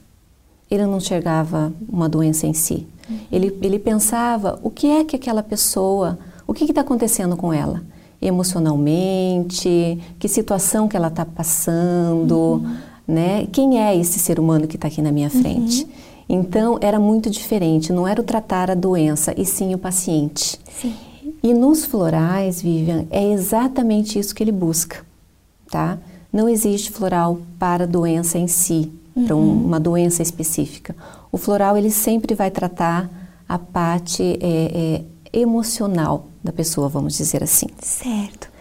Ele 0.70 0.86
não 0.86 0.98
enxergava 0.98 1.74
uma 1.90 2.08
doença 2.08 2.46
em 2.46 2.54
si. 2.54 2.86
Uhum. 3.10 3.20
Ele, 3.32 3.58
ele 3.62 3.80
pensava 3.80 4.60
o 4.62 4.70
que 4.70 4.88
é 4.88 5.04
que 5.04 5.16
aquela 5.16 5.42
pessoa, 5.42 6.20
o 6.46 6.54
que 6.54 6.66
está 6.66 6.82
acontecendo 6.82 7.36
com 7.36 7.52
ela 7.52 7.82
emocionalmente, 8.26 10.00
que 10.18 10.28
situação 10.30 10.88
que 10.88 10.96
ela 10.96 11.10
está 11.10 11.26
passando, 11.26 12.62
uhum. 12.64 12.76
Né? 13.08 13.48
Quem 13.52 13.82
é 13.82 13.96
esse 13.96 14.20
ser 14.20 14.40
humano 14.40 14.68
que 14.68 14.76
está 14.76 14.88
aqui 14.88 15.02
na 15.02 15.12
minha 15.12 15.30
frente? 15.30 15.84
Uhum. 15.84 15.90
Então 16.30 16.78
era 16.82 17.00
muito 17.00 17.30
diferente, 17.30 17.92
não 17.92 18.08
era 18.08 18.22
o 18.22 18.24
tratar 18.24 18.72
a 18.72 18.76
doença 18.76 19.34
e 19.38 19.46
sim 19.46 19.74
o 19.74 19.78
paciente. 19.78 20.60
Sim. 20.82 20.96
E 21.42 21.54
nos 21.54 21.86
florais, 21.86 22.62
Vivian, 22.62 23.06
é 23.12 23.32
exatamente 23.32 24.18
isso 24.18 24.34
que 24.34 24.42
ele 24.42 24.52
busca, 24.52 25.06
tá? 25.70 25.98
Não 26.32 26.48
existe 26.48 26.90
floral 26.90 27.40
para 27.60 27.84
a 27.84 27.88
doença 27.88 28.38
em 28.38 28.48
si, 28.48 28.92
uhum. 29.16 29.26
para 29.26 29.36
um, 29.36 29.66
uma 29.66 29.80
doença 29.80 30.24
específica. 30.24 30.96
O 31.32 31.38
floral 31.38 31.78
ele 31.78 31.92
sempre 31.92 32.34
vai 32.34 32.50
tratar 32.50 33.10
a 33.48 33.60
parte 33.60 34.40
é, 34.42 35.04
é, 35.32 35.40
emocional 35.42 36.28
da 36.44 36.52
pessoa, 36.52 36.88
vamos 36.88 37.18
dizer 37.18 37.44
assim. 37.44 37.68
Certo. 37.82 38.53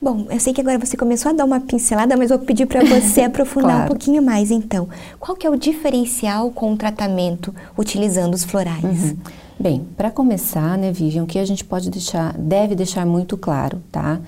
Bom, 0.00 0.26
eu 0.28 0.38
sei 0.38 0.52
que 0.52 0.60
agora 0.60 0.78
você 0.78 0.96
começou 0.96 1.30
a 1.30 1.34
dar 1.34 1.44
uma 1.44 1.58
pincelada, 1.58 2.16
mas 2.16 2.28
vou 2.28 2.38
pedir 2.38 2.66
para 2.66 2.84
você 2.84 3.22
aprofundar 3.24 3.70
claro. 3.70 3.84
um 3.84 3.88
pouquinho 3.88 4.22
mais 4.22 4.50
então. 4.50 4.88
Qual 5.18 5.36
que 5.36 5.46
é 5.46 5.50
o 5.50 5.56
diferencial 5.56 6.50
com 6.50 6.72
o 6.72 6.76
tratamento 6.76 7.54
utilizando 7.78 8.34
os 8.34 8.44
florais? 8.44 8.84
Uhum. 8.84 9.16
Bem, 9.58 9.86
para 9.96 10.10
começar, 10.10 10.76
né, 10.76 10.92
Vivian, 10.92 11.24
o 11.24 11.26
que 11.26 11.38
a 11.38 11.44
gente 11.46 11.64
pode 11.64 11.88
deixar, 11.88 12.36
deve 12.36 12.74
deixar 12.74 13.06
muito 13.06 13.38
claro, 13.38 13.82
tá? 13.90 14.20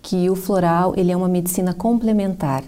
Que 0.00 0.30
o 0.30 0.36
floral, 0.36 0.94
ele 0.96 1.10
é 1.10 1.16
uma 1.16 1.28
medicina 1.28 1.74
complementar. 1.74 2.62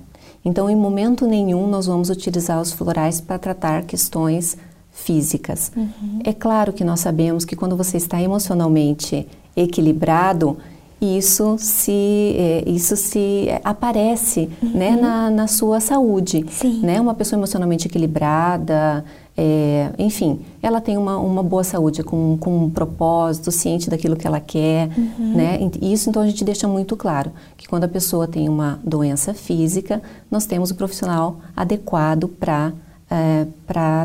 Então, 0.45 0.69
em 0.69 0.75
momento 0.75 1.27
nenhum, 1.27 1.69
nós 1.69 1.87
vamos 1.87 2.11
utilizar 2.11 2.61
os 2.61 2.73
florais 2.73 3.21
para 3.21 3.39
tratar 3.39 3.85
questões 3.85 4.57
físicas. 4.91 5.71
Uhum. 5.77 6.21
É 6.25 6.33
claro 6.33 6.73
que 6.73 6.83
nós 6.83 6.99
sabemos 6.99 7.45
que 7.45 7.55
quando 7.55 7.77
você 7.77 7.97
está 7.97 8.21
emocionalmente 8.21 9.29
equilibrado, 9.57 10.57
isso 11.01 11.57
se, 11.59 12.35
é, 12.37 12.65
isso 12.67 12.97
se 12.97 13.47
aparece 13.63 14.49
uhum. 14.63 14.71
né, 14.71 14.91
na, 14.97 15.31
na 15.31 15.47
sua 15.47 15.81
saúde. 15.81 16.45
Sim. 16.51 16.81
Né? 16.81 17.01
Uma 17.01 17.15
pessoa 17.15 17.39
emocionalmente 17.39 17.87
equilibrada, 17.87 19.05
é, 19.41 19.93
enfim, 19.97 20.41
ela 20.61 20.81
tem 20.81 20.99
uma, 20.99 21.17
uma 21.17 21.45
boa 21.45 21.63
saúde, 21.63 22.03
com, 22.03 22.37
com 22.39 22.65
um 22.65 22.71
propósito, 22.71 23.53
ciente 23.53 23.89
daquilo 23.89 24.17
que 24.17 24.27
ela 24.27 24.41
quer. 24.41 24.91
Uhum. 24.99 25.35
Né? 25.37 25.71
Isso 25.81 26.11
então 26.11 26.21
a 26.21 26.27
gente 26.27 26.45
deixa 26.45 26.67
muito 26.67 26.97
claro, 26.97 27.31
que 27.57 27.69
quando 27.69 27.85
a 27.85 27.89
pessoa 27.89 28.27
tem 28.27 28.49
uma 28.49 28.81
doença 28.83 29.33
física, 29.33 30.03
nós 30.29 30.45
temos 30.45 30.73
o 30.73 30.75
profissional 30.75 31.37
adequado 31.57 32.27
para 32.27 32.73
é, 33.09 33.47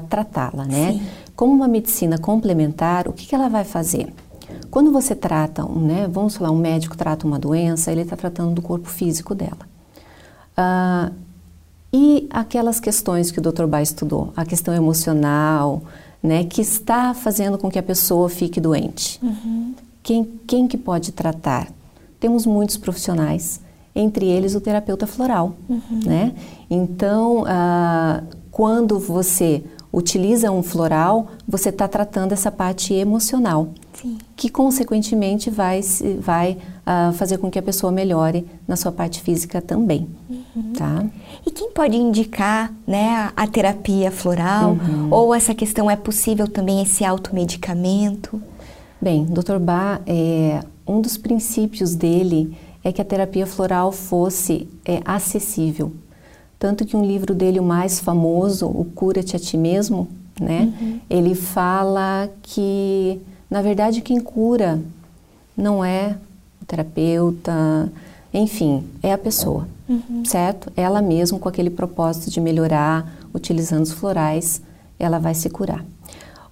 tratá-la. 0.07 0.65
Né? 0.65 1.01
Como 1.35 1.51
uma 1.51 1.67
medicina 1.67 2.19
complementar, 2.19 3.07
o 3.07 3.13
que, 3.13 3.25
que 3.25 3.33
ela 3.33 3.49
vai 3.49 3.63
fazer? 3.63 4.13
Quando 4.73 4.91
você 4.91 5.13
trata, 5.13 5.63
né, 5.65 6.09
vamos 6.11 6.35
falar, 6.35 6.49
um 6.49 6.57
médico 6.57 6.97
trata 6.97 7.27
uma 7.27 7.37
doença, 7.37 7.91
ele 7.91 8.01
está 8.01 8.17
tratando 8.17 8.55
do 8.55 8.61
corpo 8.63 8.89
físico 8.89 9.35
dela. 9.35 9.59
Uh, 10.57 11.13
e 11.93 12.27
aquelas 12.31 12.79
questões 12.79 13.29
que 13.29 13.37
o 13.37 13.41
Dr. 13.43 13.67
Bai 13.67 13.83
estudou, 13.83 14.33
a 14.35 14.43
questão 14.43 14.73
emocional, 14.73 15.83
né, 16.23 16.43
que 16.45 16.59
está 16.59 17.13
fazendo 17.13 17.55
com 17.59 17.69
que 17.69 17.77
a 17.77 17.83
pessoa 17.83 18.27
fique 18.29 18.59
doente. 18.59 19.19
Uhum. 19.21 19.75
Quem, 20.01 20.27
quem 20.47 20.67
que 20.67 20.75
pode 20.75 21.11
tratar? 21.11 21.67
Temos 22.19 22.43
muitos 22.47 22.75
profissionais, 22.75 23.61
entre 23.93 24.25
eles 24.25 24.55
o 24.55 24.59
terapeuta 24.59 25.05
floral, 25.05 25.55
uhum. 25.69 25.99
né? 26.03 26.33
Então, 26.67 27.43
uh, 27.43 28.25
quando 28.49 28.97
você 28.97 29.63
utiliza 29.93 30.51
um 30.51 30.63
floral, 30.63 31.27
você 31.47 31.69
está 31.69 31.87
tratando 31.87 32.31
essa 32.31 32.51
parte 32.51 32.95
emocional, 32.95 33.69
Sim. 33.93 34.17
que 34.35 34.49
consequentemente 34.49 35.51
vai, 35.51 35.81
vai 36.19 36.57
uh, 36.81 37.13
fazer 37.13 37.37
com 37.37 37.51
que 37.51 37.59
a 37.59 37.61
pessoa 37.61 37.91
melhore 37.91 38.43
na 38.67 38.75
sua 38.75 38.91
parte 38.91 39.21
física 39.21 39.61
também, 39.61 40.09
uhum. 40.27 40.73
tá? 40.73 41.05
E 41.45 41.51
quem 41.51 41.71
pode 41.71 41.95
indicar, 41.95 42.73
né, 42.87 43.31
a 43.35 43.45
terapia 43.45 44.09
floral 44.09 44.71
uhum. 44.71 45.09
ou 45.11 45.35
essa 45.35 45.53
questão 45.53 45.91
é 45.91 45.95
possível 45.95 46.47
também 46.47 46.81
esse 46.81 47.05
automedicamento? 47.05 48.41
Bem, 48.99 49.25
Dr. 49.25 49.59
Bach, 49.59 50.01
é, 50.07 50.63
um 50.87 51.01
dos 51.01 51.17
princípios 51.17 51.93
dele 51.93 52.57
é 52.83 52.91
que 52.91 53.01
a 53.01 53.05
terapia 53.05 53.45
floral 53.45 53.91
fosse 53.91 54.67
é, 54.83 55.01
acessível 55.05 55.93
tanto 56.63 56.85
que 56.85 56.95
um 56.95 57.05
livro 57.05 57.35
dele, 57.35 57.59
o 57.59 57.63
mais 57.63 57.99
famoso, 57.99 58.67
O 58.67 58.85
Cura-te 58.95 59.35
a 59.35 59.39
Ti 59.39 59.57
Mesmo, 59.57 60.07
né? 60.39 60.71
Uhum. 60.79 60.99
Ele 61.09 61.35
fala 61.35 62.29
que, 62.41 63.19
na 63.51 63.61
verdade, 63.61 63.99
quem 63.99 64.21
cura 64.21 64.79
não 65.57 65.83
é 65.83 66.15
o 66.61 66.65
terapeuta, 66.65 67.91
enfim, 68.33 68.81
é 69.03 69.11
a 69.11 69.17
pessoa, 69.17 69.67
uhum. 69.89 70.23
certo? 70.23 70.71
Ela 70.73 71.01
mesma, 71.01 71.37
com 71.37 71.49
aquele 71.49 71.69
propósito 71.69 72.31
de 72.31 72.39
melhorar, 72.39 73.13
utilizando 73.33 73.83
os 73.83 73.91
florais, 73.91 74.61
ela 74.97 75.19
vai 75.19 75.35
se 75.35 75.49
curar. 75.49 75.83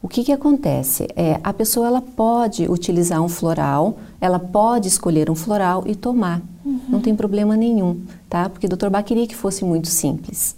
O 0.04 0.10
que, 0.10 0.26
que 0.26 0.34
acontece? 0.34 1.08
É, 1.16 1.40
a 1.42 1.54
pessoa 1.54 1.88
ela 1.88 2.02
pode 2.02 2.70
utilizar 2.70 3.22
um 3.22 3.30
floral, 3.30 3.98
ela 4.20 4.40
pode 4.40 4.90
escolher 4.90 5.32
um 5.32 5.36
floral 5.36 5.86
e 5.88 5.96
tomar. 5.96 6.42
Uhum. 6.66 6.82
Não 6.90 7.00
tem 7.00 7.16
problema 7.16 7.56
nenhum, 7.56 8.02
tá? 8.32 8.48
Porque 8.48 8.66
o 8.66 8.70
Dr. 8.70 8.90
Bach 8.90 9.04
queria 9.04 9.28
que 9.28 9.36
fosse 9.36 9.66
muito 9.66 9.90
simples. 9.90 10.56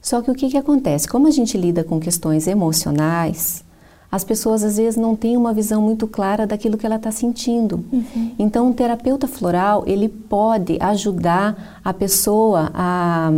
Só 0.00 0.22
que 0.22 0.30
o 0.30 0.34
que, 0.34 0.48
que 0.48 0.56
acontece? 0.56 1.08
Como 1.08 1.26
a 1.26 1.32
gente 1.32 1.58
lida 1.58 1.82
com 1.82 1.98
questões 1.98 2.46
emocionais, 2.46 3.64
as 4.10 4.22
pessoas 4.22 4.62
às 4.62 4.76
vezes 4.76 4.96
não 4.96 5.16
têm 5.16 5.36
uma 5.36 5.52
visão 5.52 5.82
muito 5.82 6.06
clara 6.06 6.46
daquilo 6.46 6.78
que 6.78 6.86
ela 6.86 6.94
está 6.94 7.10
sentindo. 7.10 7.84
Uhum. 7.92 8.30
Então, 8.38 8.70
o 8.70 8.72
terapeuta 8.72 9.26
floral 9.26 9.82
ele 9.84 10.08
pode 10.08 10.78
ajudar 10.80 11.80
a 11.84 11.92
pessoa 11.92 12.70
a 12.72 13.32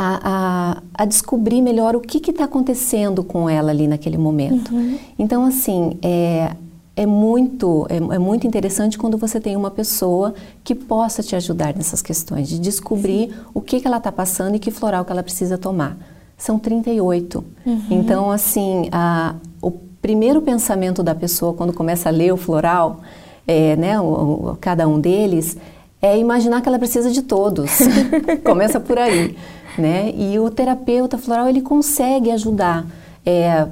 a, 0.00 0.20
a, 0.22 0.82
a 0.94 1.04
descobrir 1.04 1.60
melhor 1.60 1.96
o 1.96 2.00
que 2.00 2.30
está 2.30 2.44
acontecendo 2.44 3.24
com 3.24 3.50
ela 3.50 3.70
ali 3.70 3.88
naquele 3.88 4.16
momento. 4.16 4.72
Uhum. 4.72 4.96
Então, 5.18 5.44
assim, 5.44 5.98
é, 6.00 6.54
é 6.98 7.06
muito, 7.06 7.86
é, 7.88 7.96
é, 7.96 8.18
muito 8.18 8.46
interessante 8.46 8.98
quando 8.98 9.16
você 9.16 9.40
tem 9.40 9.56
uma 9.56 9.70
pessoa 9.70 10.34
que 10.64 10.74
possa 10.74 11.22
te 11.22 11.36
ajudar 11.36 11.74
nessas 11.74 12.02
questões, 12.02 12.48
de 12.48 12.58
descobrir 12.58 13.28
Sim. 13.28 13.34
o 13.54 13.60
que, 13.60 13.80
que 13.80 13.86
ela 13.86 13.98
está 13.98 14.10
passando 14.10 14.56
e 14.56 14.58
que 14.58 14.70
floral 14.70 15.04
que 15.04 15.12
ela 15.12 15.22
precisa 15.22 15.56
tomar. 15.56 15.96
São 16.36 16.58
38. 16.58 17.44
Uhum. 17.64 17.82
Então, 17.90 18.30
assim, 18.30 18.88
a, 18.90 19.36
o 19.62 19.70
primeiro 19.70 20.42
pensamento 20.42 21.02
da 21.02 21.14
pessoa 21.14 21.54
quando 21.54 21.72
começa 21.72 22.08
a 22.08 22.12
ler 22.12 22.32
o 22.32 22.36
floral, 22.36 23.00
é, 23.46 23.76
né, 23.76 24.00
o, 24.00 24.04
o, 24.04 24.58
cada 24.60 24.88
um 24.88 25.00
deles, 25.00 25.56
é 26.02 26.18
imaginar 26.18 26.60
que 26.62 26.68
ela 26.68 26.78
precisa 26.78 27.10
de 27.12 27.22
todos. 27.22 27.78
Começa 28.42 28.80
por 28.80 28.98
aí 28.98 29.36
né? 29.78 30.12
E 30.16 30.38
o 30.38 30.50
terapeuta 30.50 31.16
floral 31.16 31.48
ele 31.48 31.62
consegue 31.62 32.30
ajudar 32.30 32.84
é, 33.24 33.66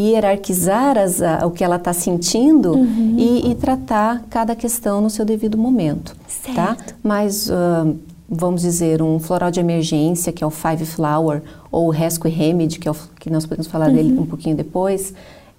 hierarquizar 0.00 0.98
as, 0.98 1.20
a, 1.22 1.46
o 1.46 1.50
que 1.50 1.62
ela 1.62 1.76
está 1.76 1.92
sentindo 1.92 2.72
uhum. 2.72 3.16
e, 3.18 3.50
e, 3.50 3.54
tratar 3.54 4.24
cada 4.30 4.54
questão 4.56 5.00
no 5.00 5.10
seu 5.10 5.24
devido 5.24 5.58
momento, 5.58 6.16
certo. 6.26 6.54
tá? 6.54 6.76
Mas 7.02 7.48
uh, 7.48 7.96
vamos 8.28 8.62
dizer 8.62 9.02
um 9.02 9.18
floral 9.18 9.50
de 9.50 9.60
emergência 9.60 10.32
que 10.32 10.44
é 10.44 10.46
o 10.46 10.50
Five 10.50 10.86
Flower 10.86 11.42
ou 11.70 11.88
o 11.88 11.90
Rescue 11.90 12.30
Remedy 12.30 12.78
que 12.78 12.88
é 12.88 12.90
o, 12.90 12.96
que 13.18 13.28
nós 13.30 13.44
podemos 13.44 13.66
falar 13.66 13.88
uhum. 13.88 13.94
dele 13.94 14.18
um 14.18 14.26
pouquinho 14.26 14.56
depois. 14.56 15.12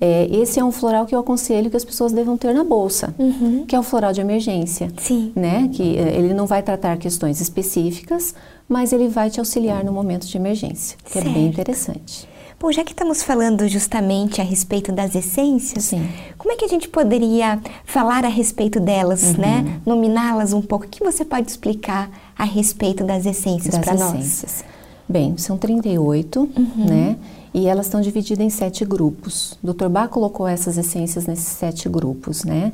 É, 0.03 0.27
esse 0.31 0.59
é 0.59 0.63
um 0.65 0.71
floral 0.71 1.05
que 1.05 1.13
eu 1.13 1.19
aconselho 1.19 1.69
que 1.69 1.77
as 1.77 1.85
pessoas 1.85 2.11
devam 2.11 2.35
ter 2.35 2.55
na 2.55 2.63
bolsa, 2.63 3.13
uhum. 3.19 3.65
que 3.67 3.75
é 3.75 3.79
o 3.79 3.83
floral 3.83 4.11
de 4.11 4.19
emergência. 4.19 4.91
Sim. 4.97 5.31
Né? 5.35 5.69
Que 5.71 5.95
é, 5.95 6.17
ele 6.17 6.33
não 6.33 6.47
vai 6.47 6.63
tratar 6.63 6.97
questões 6.97 7.39
específicas, 7.39 8.33
mas 8.67 8.91
ele 8.93 9.07
vai 9.07 9.29
te 9.29 9.39
auxiliar 9.39 9.83
no 9.83 9.93
momento 9.93 10.25
de 10.25 10.35
emergência, 10.35 10.97
que 11.05 11.11
certo. 11.11 11.29
é 11.29 11.31
bem 11.31 11.45
interessante. 11.45 12.27
Bom, 12.61 12.71
já 12.71 12.83
que 12.83 12.91
estamos 12.91 13.23
falando 13.23 13.67
justamente 13.67 14.39
a 14.39 14.43
respeito 14.43 14.91
das 14.91 15.15
essências, 15.15 15.85
Sim. 15.85 16.07
como 16.37 16.53
é 16.53 16.55
que 16.55 16.63
a 16.63 16.67
gente 16.67 16.87
poderia 16.87 17.59
falar 17.85 18.23
a 18.23 18.27
respeito 18.27 18.79
delas, 18.79 19.23
uhum. 19.23 19.41
né? 19.41 19.81
Nominá-las 19.83 20.53
um 20.53 20.61
pouco. 20.61 20.85
O 20.85 20.87
que 20.87 21.03
você 21.03 21.25
pode 21.25 21.49
explicar 21.49 22.09
a 22.37 22.43
respeito 22.43 23.03
das 23.03 23.25
essências 23.25 23.75
para 23.79 23.95
nós? 23.95 24.63
Bem, 25.09 25.35
são 25.37 25.57
38, 25.57 26.39
uhum. 26.39 26.85
né? 26.85 27.17
e 27.53 27.67
elas 27.67 27.87
estão 27.87 28.01
divididas 28.01 28.45
em 28.45 28.49
sete 28.49 28.85
grupos. 28.85 29.57
O 29.61 29.73
Dr. 29.73 29.89
Bach 29.89 30.09
colocou 30.09 30.47
essas 30.47 30.77
essências 30.77 31.25
nesses 31.25 31.47
sete 31.47 31.89
grupos, 31.89 32.43
né? 32.43 32.71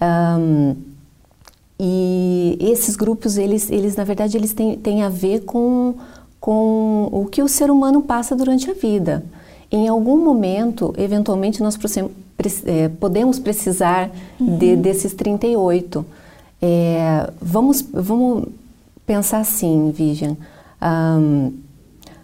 Um, 0.00 0.74
e 1.78 2.56
esses 2.60 2.96
grupos, 2.96 3.36
eles, 3.36 3.70
eles 3.70 3.96
na 3.96 4.04
verdade, 4.04 4.36
eles 4.36 4.52
têm, 4.52 4.76
têm 4.76 5.02
a 5.02 5.08
ver 5.08 5.44
com, 5.44 5.94
com 6.46 7.08
o 7.10 7.26
que 7.26 7.42
o 7.42 7.48
ser 7.48 7.72
humano 7.72 8.00
passa 8.00 8.36
durante 8.36 8.70
a 8.70 8.72
vida. 8.72 9.24
Em 9.68 9.88
algum 9.88 10.16
momento, 10.16 10.94
eventualmente, 10.96 11.60
nós 11.60 11.76
é, 12.64 12.88
podemos 12.88 13.40
precisar 13.40 14.12
uhum. 14.38 14.56
de, 14.56 14.76
desses 14.76 15.12
38. 15.12 16.06
É, 16.62 17.32
vamos, 17.42 17.82
vamos 17.92 18.44
pensar 19.04 19.40
assim, 19.40 19.90
Vivian. 19.90 20.36
Um, 20.80 21.52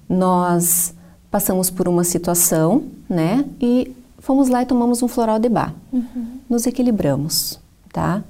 nós 0.09 0.95
passamos 1.29 1.69
por 1.69 1.89
uma 1.89 2.05
situação, 2.05 2.85
né? 3.11 3.45
E 3.61 3.93
fomos 4.21 4.49
lá 4.49 4.63
e 4.63 4.67
tomamos 4.67 5.03
um 5.03 5.09
floral 5.09 5.41
de 5.41 5.49
bar. 5.49 5.75
Uhum. 5.93 6.39
Nos 6.49 6.65
equilibramos, 6.65 7.59
tá? 7.93 8.23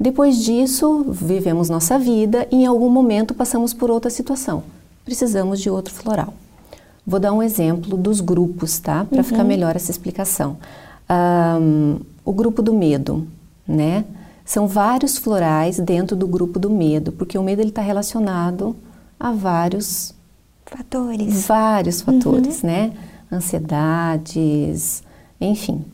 Depois 0.00 0.38
disso, 0.38 1.04
vivemos 1.10 1.68
nossa 1.68 1.98
vida 1.98 2.48
e 2.50 2.62
em 2.62 2.66
algum 2.66 2.88
momento 2.88 3.34
passamos 3.34 3.74
por 3.74 3.90
outra 3.90 4.08
situação. 4.08 4.62
Precisamos 5.08 5.58
de 5.58 5.70
outro 5.70 5.94
floral. 5.94 6.34
Vou 7.06 7.18
dar 7.18 7.32
um 7.32 7.42
exemplo 7.42 7.96
dos 7.96 8.20
grupos, 8.20 8.78
tá? 8.78 9.06
Para 9.06 9.16
uhum. 9.16 9.24
ficar 9.24 9.42
melhor 9.42 9.74
essa 9.74 9.90
explicação. 9.90 10.58
Um, 11.08 12.00
o 12.22 12.30
grupo 12.30 12.60
do 12.60 12.74
medo, 12.74 13.26
né? 13.66 14.04
São 14.44 14.66
vários 14.68 15.16
florais 15.16 15.80
dentro 15.80 16.14
do 16.14 16.26
grupo 16.26 16.58
do 16.58 16.68
medo, 16.68 17.10
porque 17.10 17.38
o 17.38 17.42
medo 17.42 17.62
ele 17.62 17.70
está 17.70 17.80
relacionado 17.80 18.76
a 19.18 19.32
vários 19.32 20.14
fatores, 20.66 21.46
vários 21.46 22.02
fatores, 22.02 22.62
uhum. 22.62 22.68
né? 22.68 22.92
Ansiedades, 23.32 25.02
enfim. 25.40 25.86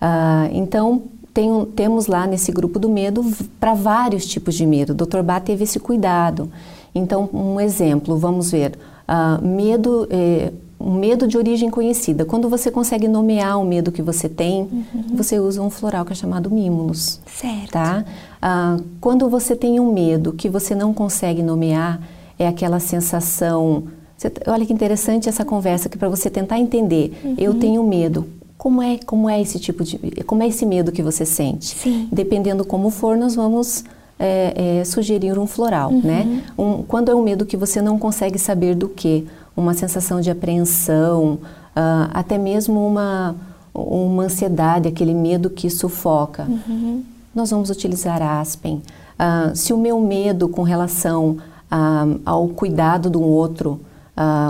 Uh, 0.00 0.48
então 0.50 1.02
tem, 1.34 1.66
temos 1.76 2.06
lá 2.06 2.26
nesse 2.26 2.50
grupo 2.52 2.78
do 2.78 2.88
medo 2.88 3.22
para 3.60 3.74
vários 3.74 4.24
tipos 4.24 4.54
de 4.54 4.64
medo. 4.64 4.94
O 4.94 4.94
Dr. 4.94 5.20
Bá 5.20 5.40
teve 5.40 5.64
esse 5.64 5.78
cuidado. 5.78 6.50
Então, 6.98 7.28
um 7.32 7.60
exemplo, 7.60 8.16
vamos 8.16 8.50
ver, 8.50 8.72
uh, 9.08 9.44
medo 9.46 10.08
eh, 10.10 10.52
um 10.78 10.92
medo 10.92 11.26
de 11.26 11.38
origem 11.38 11.70
conhecida. 11.70 12.24
Quando 12.24 12.48
você 12.48 12.70
consegue 12.70 13.08
nomear 13.08 13.58
o 13.60 13.64
medo 13.64 13.90
que 13.90 14.02
você 14.02 14.28
tem, 14.28 14.62
uhum. 14.62 15.16
você 15.16 15.38
usa 15.40 15.62
um 15.62 15.70
floral 15.70 16.04
que 16.04 16.12
é 16.12 16.14
chamado 16.14 16.50
mimulus. 16.50 17.20
Certo. 17.26 17.72
Tá? 17.72 18.04
Ah, 18.40 18.76
quando 19.00 19.28
você 19.28 19.56
tem 19.56 19.80
um 19.80 19.90
medo 19.90 20.32
que 20.32 20.48
você 20.48 20.74
não 20.74 20.92
consegue 20.92 21.42
nomear, 21.42 22.00
é 22.38 22.46
aquela 22.46 22.78
sensação. 22.78 23.84
Você, 24.16 24.30
olha 24.46 24.66
que 24.66 24.72
interessante 24.72 25.28
essa 25.28 25.44
conversa 25.44 25.88
que 25.88 25.96
para 25.96 26.08
você 26.08 26.28
tentar 26.28 26.58
entender. 26.58 27.18
Uhum. 27.24 27.34
Eu 27.38 27.54
tenho 27.54 27.82
medo. 27.82 28.26
Como 28.58 28.82
é, 28.82 28.98
como 28.98 29.28
é 29.28 29.40
esse 29.40 29.58
tipo 29.58 29.84
de, 29.84 29.98
como 30.24 30.42
é 30.42 30.48
esse 30.48 30.66
medo 30.66 30.92
que 30.92 31.02
você 31.02 31.24
sente? 31.24 31.76
Sim. 31.76 32.08
Dependendo 32.12 32.64
como 32.64 32.90
for, 32.90 33.16
nós 33.16 33.34
vamos 33.34 33.84
é, 34.18 34.78
é, 34.80 34.84
sugerir 34.84 35.38
um 35.38 35.46
floral, 35.46 35.90
uhum. 35.90 36.00
né? 36.02 36.42
Um, 36.56 36.82
quando 36.82 37.10
é 37.10 37.14
um 37.14 37.22
medo 37.22 37.44
que 37.44 37.56
você 37.56 37.82
não 37.82 37.98
consegue 37.98 38.38
saber 38.38 38.74
do 38.74 38.88
que, 38.88 39.26
uma 39.56 39.74
sensação 39.74 40.20
de 40.20 40.30
apreensão, 40.30 41.38
uh, 41.76 42.10
até 42.12 42.36
mesmo 42.36 42.86
uma, 42.86 43.34
uma 43.74 44.24
ansiedade, 44.24 44.88
aquele 44.88 45.14
medo 45.14 45.48
que 45.48 45.70
sufoca. 45.70 46.44
Uhum. 46.44 47.02
Nós 47.34 47.50
vamos 47.50 47.70
utilizar 47.70 48.22
aspen. 48.22 48.82
Uh, 49.18 49.56
se 49.56 49.72
o 49.72 49.78
meu 49.78 49.98
medo 50.00 50.48
com 50.48 50.62
relação 50.62 51.38
uh, 51.70 52.20
ao 52.24 52.48
cuidado 52.48 53.08
do 53.08 53.22
outro, 53.22 53.80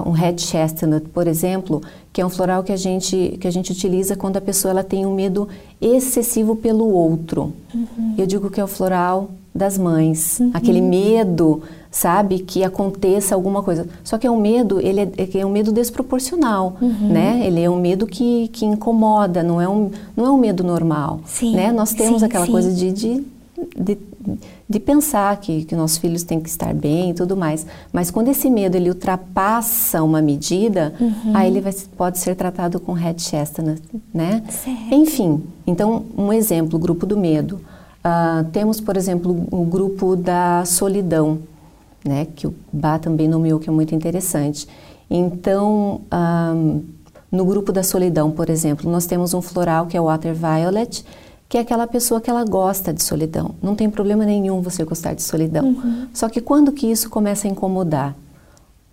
um 0.07 0.13
red 0.13 0.39
chestnut, 0.39 1.09
por 1.09 1.27
exemplo, 1.27 1.83
que 2.13 2.21
é 2.21 2.25
um 2.25 2.31
floral 2.31 2.63
que 2.63 2.71
a 2.71 2.77
gente 2.77 3.37
que 3.41 3.49
a 3.49 3.51
gente 3.51 3.73
utiliza 3.73 4.15
quando 4.15 4.37
a 4.37 4.41
pessoa 4.41 4.71
ela 4.71 4.85
tem 4.85 5.05
um 5.05 5.13
medo 5.13 5.49
excessivo 5.81 6.55
pelo 6.55 6.89
outro. 6.89 7.53
Uhum. 7.75 8.15
Eu 8.17 8.29
digo 8.29 8.49
que 8.49 8.61
é 8.61 8.65
o 8.65 8.69
floral 8.69 9.29
das 9.57 9.79
mães, 9.79 10.39
uhum. 10.39 10.51
aquele 10.55 10.81
medo 10.81 11.63
sabe 11.97 12.41
que 12.41 12.63
aconteça 12.63 13.35
alguma 13.35 13.63
coisa. 13.63 13.89
Só 14.05 14.19
que 14.19 14.27
é 14.27 14.31
um 14.31 14.39
medo, 14.39 14.79
ele 14.81 15.01
é, 15.01 15.39
é 15.39 15.47
um 15.47 15.51
medo 15.51 15.73
desproporcional, 15.73 16.77
uhum. 16.81 17.09
né? 17.09 17.43
Ele 17.47 17.63
é 17.63 17.71
um 17.71 17.81
medo 17.81 18.07
que, 18.07 18.49
que 18.49 18.67
incomoda, 18.67 19.43
não 19.43 19.61
é 19.61 19.69
um, 19.69 19.91
não 20.15 20.27
é 20.27 20.31
um 20.31 20.37
medo 20.37 20.63
normal, 20.63 21.21
sim, 21.25 21.55
né? 21.57 21.73
Nós 21.73 21.95
temos 21.95 22.21
sim, 22.21 22.27
aquela 22.27 22.45
sim. 22.45 22.53
coisa 22.53 22.71
de, 22.71 22.93
de, 22.93 23.25
de, 23.75 23.99
de, 24.69 24.79
pensar 24.79 25.35
que, 25.39 25.65
que 25.65 25.75
nossos 25.75 25.97
filhos 25.97 26.23
têm 26.23 26.39
que 26.39 26.51
estar 26.51 26.75
bem 26.75 27.11
e 27.11 27.15
tudo 27.15 27.35
mais. 27.35 27.67
Mas 27.91 28.11
quando 28.11 28.29
esse 28.29 28.51
medo 28.51 28.77
ele 28.77 28.91
ultrapassa 28.91 30.03
uma 30.03 30.21
medida, 30.21 30.93
uhum. 31.01 31.33
aí 31.33 31.49
ele 31.49 31.63
vai, 31.63 31.73
pode 31.97 32.19
ser 32.19 32.37
tratado 32.37 32.79
com 32.79 32.93
Red 32.93 33.21
Chestnut, 33.21 33.81
né? 34.13 34.43
Certo. 34.51 34.95
Enfim, 34.95 35.43
então 35.67 36.05
um 36.15 36.31
exemplo, 36.31 36.79
grupo 36.79 37.07
do 37.07 37.17
medo. 37.17 37.59
Uh, 38.07 38.45
temos, 38.53 38.81
por 38.81 38.97
exemplo, 38.97 39.47
o 39.51 39.65
grupo 39.65 40.15
da 40.15 40.65
solidão 40.65 41.41
né, 42.07 42.27
que 42.37 42.47
o 42.47 42.55
Bá 42.73 42.99
também 42.99 43.27
nomeou, 43.27 43.59
que 43.59 43.69
é 43.69 43.73
muito 43.73 43.95
interessante. 43.95 44.69
Então, 45.11 46.03
um, 46.13 46.83
no 47.31 47.45
grupo 47.45 47.73
da 47.73 47.83
solidão, 47.83 48.31
por 48.31 48.49
exemplo, 48.49 48.91
nós 48.91 49.07
temos 49.07 49.35
um 49.35 49.43
floral 49.43 49.87
que 49.87 49.97
é 49.97 50.01
o 50.01 50.05
Water 50.05 50.35
Violet, 50.35 51.05
que 51.49 51.59
é 51.59 51.61
aquela 51.61 51.87
pessoa 51.87 52.21
que 52.21 52.31
ela 52.31 52.45
gosta 52.45 52.93
de 52.93 53.03
solidão. 53.03 53.55
Não 53.63 53.75
tem 53.75 53.89
problema 53.91 54.25
nenhum 54.25 54.61
você 54.61 54.85
gostar 54.85 55.15
de 55.15 55.23
solidão. 55.23 55.65
Uhum. 55.67 56.09
Só 56.13 56.29
que 56.29 56.41
quando 56.41 56.73
que 56.73 56.91
isso 56.91 57.09
começa 57.11 57.47
a 57.47 57.51
incomodar? 57.51 58.17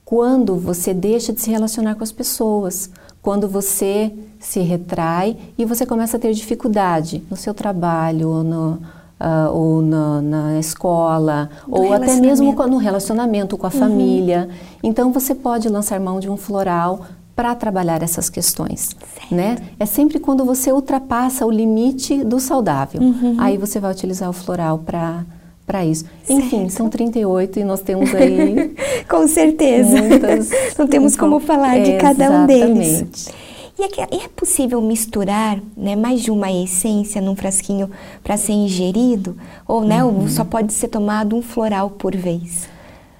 Quando 0.06 0.56
você 0.58 0.93
deixa 0.93 1.34
de 1.34 1.41
se 1.41 1.49
relacionar 1.49 1.95
com 1.95 2.04
as 2.04 2.12
pessoas, 2.12 2.89
quando 3.21 3.47
você 3.47 4.12
se 4.39 4.60
retrai 4.60 5.38
e 5.58 5.65
você 5.65 5.86
começa 5.86 6.17
a 6.17 6.19
ter 6.19 6.34
dificuldade 6.34 7.23
no 7.32 7.38
seu 7.38 7.54
trabalho, 7.54 8.43
no, 8.43 8.80
uh, 9.24 9.56
ou 9.56 9.82
na, 9.82 10.22
na 10.22 10.60
escola, 10.60 11.50
Do 11.66 11.76
ou 11.76 11.94
até 11.94 12.16
mesmo 12.18 12.54
no 12.68 12.78
relacionamento 12.78 13.58
com 13.58 13.66
a 13.66 13.72
uhum. 13.74 13.80
família. 13.80 14.50
Então 14.84 15.14
você 15.14 15.34
pode 15.34 15.70
lançar 15.70 16.00
mão 16.00 16.20
de 16.20 16.30
um 16.30 16.36
floral 16.36 17.02
para 17.36 17.56
trabalhar 17.56 18.04
essas 18.04 18.30
questões, 18.30 18.92
certo. 19.16 19.34
né? 19.34 19.58
É 19.80 19.88
sempre 19.88 20.20
quando 20.20 20.46
você 20.46 20.72
ultrapassa 20.72 21.46
o 21.46 21.52
limite 21.52 22.24
do 22.24 22.40
saudável. 22.40 23.02
Uhum. 23.02 23.38
Aí 23.40 23.58
você 23.58 23.80
vai 23.80 23.92
utilizar 23.92 24.30
o 24.30 24.34
floral 24.34 24.80
para 24.80 25.24
para 25.66 25.86
isso. 25.86 26.04
Certo. 26.26 26.40
Enfim, 26.42 26.68
são 26.68 26.90
38 26.90 27.60
e 27.60 27.64
nós 27.64 27.80
temos 27.80 28.14
aí 28.14 28.76
Com 29.08 29.26
certeza. 29.28 30.02
Muitas, 30.02 30.50
Não 30.78 30.86
temos 30.86 31.16
como 31.16 31.40
falar 31.40 31.80
de 31.80 31.94
cada 31.94 32.30
um 32.30 32.46
deles. 32.46 33.32
E 33.78 33.84
é, 33.84 34.24
é 34.24 34.28
possível 34.28 34.80
misturar 34.82 35.60
né, 35.76 35.96
mais 35.96 36.22
de 36.22 36.30
uma 36.30 36.52
essência 36.52 37.22
num 37.22 37.36
frasquinho 37.36 37.90
para 38.24 38.38
ser 38.38 38.54
ingerido? 38.54 39.36
Ou, 39.68 39.84
né, 39.84 40.04
uhum. 40.04 40.28
só 40.28 40.44
pode 40.44 40.74
ser 40.74 40.90
tomado 40.90 41.36
um 41.36 41.42
floral 41.42 41.90
por 41.90 42.16
vez? 42.16 42.70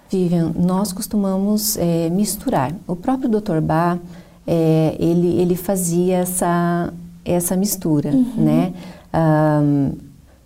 Vivian, 0.10 0.54
nós 0.56 0.94
costumamos 0.94 1.76
é, 1.78 2.10
misturar. 2.10 2.72
O 2.88 2.96
próprio 2.96 3.30
Dr. 3.30 3.60
Bach, 3.62 4.00
é, 4.46 4.96
ele, 5.00 5.40
ele 5.40 5.56
fazia 5.56 6.18
essa, 6.18 6.94
essa 7.26 7.56
mistura, 7.56 8.12
uhum. 8.12 8.34
né? 8.38 8.74
Um, 9.14 9.92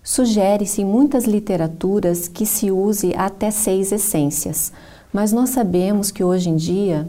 Sugere-se 0.08 0.84
em 0.84 0.86
muitas 0.86 1.26
literaturas 1.26 2.30
que 2.30 2.46
se 2.46 2.72
use 2.72 3.14
até 3.18 3.52
seis 3.52 3.92
essências, 3.92 4.72
mas 5.12 5.34
nós 5.34 5.50
sabemos 5.50 6.12
que 6.12 6.24
hoje 6.24 6.50
em 6.50 6.56
dia 6.56 7.06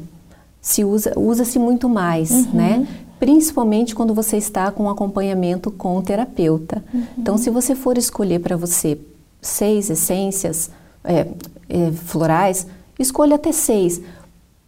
se 0.60 0.84
usa 0.84 1.12
usa-se 1.16 1.58
muito 1.58 1.88
mais, 1.88 2.30
uhum. 2.30 2.52
né? 2.52 2.88
Principalmente 3.18 3.94
quando 3.94 4.14
você 4.14 4.36
está 4.36 4.70
com 4.70 4.88
acompanhamento 4.88 5.70
com 5.70 5.96
o 5.96 6.02
terapeuta. 6.02 6.84
Uhum. 6.92 7.02
Então, 7.18 7.38
se 7.38 7.50
você 7.50 7.74
for 7.74 7.98
escolher 7.98 8.38
para 8.40 8.56
você 8.56 8.98
seis 9.40 9.90
essências 9.90 10.70
é, 11.02 11.26
é, 11.68 11.90
florais, 11.92 12.66
escolha 12.98 13.36
até 13.36 13.50
seis, 13.50 14.00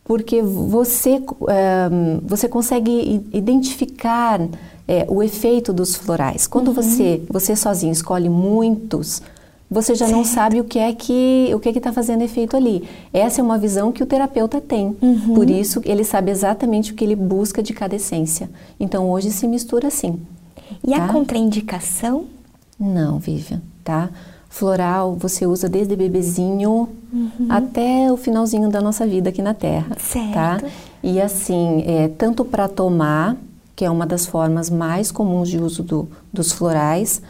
porque 0.04 0.42
você, 0.42 1.22
é, 1.48 1.88
você 2.24 2.48
consegue 2.48 3.24
identificar 3.32 4.40
é, 4.88 5.06
o 5.08 5.22
efeito 5.22 5.72
dos 5.72 5.94
florais. 5.94 6.48
Quando 6.48 6.68
uhum. 6.68 6.74
você, 6.74 7.22
você 7.28 7.54
sozinho 7.54 7.92
escolhe 7.92 8.28
muitos, 8.28 9.22
você 9.70 9.94
já 9.94 10.06
certo. 10.06 10.16
não 10.16 10.24
sabe 10.24 10.60
o 10.60 10.64
que 10.64 10.78
é 10.78 10.92
que 10.92 11.50
o 11.54 11.60
que 11.60 11.68
é 11.68 11.72
está 11.72 11.92
fazendo 11.92 12.22
efeito 12.22 12.56
ali. 12.56 12.88
Essa 13.12 13.40
é 13.40 13.44
uma 13.44 13.56
visão 13.56 13.92
que 13.92 14.02
o 14.02 14.06
terapeuta 14.06 14.60
tem. 14.60 14.96
Uhum. 15.00 15.34
Por 15.34 15.48
isso, 15.48 15.80
ele 15.84 16.02
sabe 16.02 16.30
exatamente 16.30 16.92
o 16.92 16.94
que 16.96 17.04
ele 17.04 17.14
busca 17.14 17.62
de 17.62 17.72
cada 17.72 17.94
essência. 17.94 18.50
Então, 18.80 19.08
hoje 19.08 19.30
se 19.30 19.46
mistura 19.46 19.86
assim. 19.86 20.18
E 20.84 20.90
tá? 20.90 21.04
a 21.04 21.08
contraindicação? 21.08 22.24
Não, 22.78 23.18
Vivian, 23.18 23.62
tá? 23.84 24.10
Floral 24.48 25.14
você 25.14 25.46
usa 25.46 25.68
desde 25.68 25.94
bebezinho 25.94 26.88
uhum. 27.12 27.46
até 27.48 28.10
o 28.10 28.16
finalzinho 28.16 28.68
da 28.68 28.80
nossa 28.80 29.06
vida 29.06 29.30
aqui 29.30 29.40
na 29.40 29.54
Terra, 29.54 29.96
certo. 29.96 30.32
tá? 30.32 30.60
E 31.02 31.20
assim, 31.20 31.84
é, 31.86 32.08
tanto 32.08 32.44
para 32.44 32.66
tomar, 32.66 33.36
que 33.76 33.84
é 33.84 33.90
uma 33.90 34.04
das 34.04 34.26
formas 34.26 34.68
mais 34.68 35.12
comuns 35.12 35.48
de 35.48 35.58
uso 35.58 35.84
do, 35.84 36.08
dos 36.32 36.50
florais, 36.50 37.22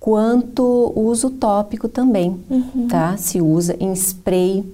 quanto 0.00 0.92
uso 0.96 1.28
tópico 1.28 1.86
também, 1.86 2.40
uhum. 2.48 2.88
tá? 2.88 3.18
Se 3.18 3.40
usa 3.40 3.76
em 3.78 3.92
spray, 3.92 4.64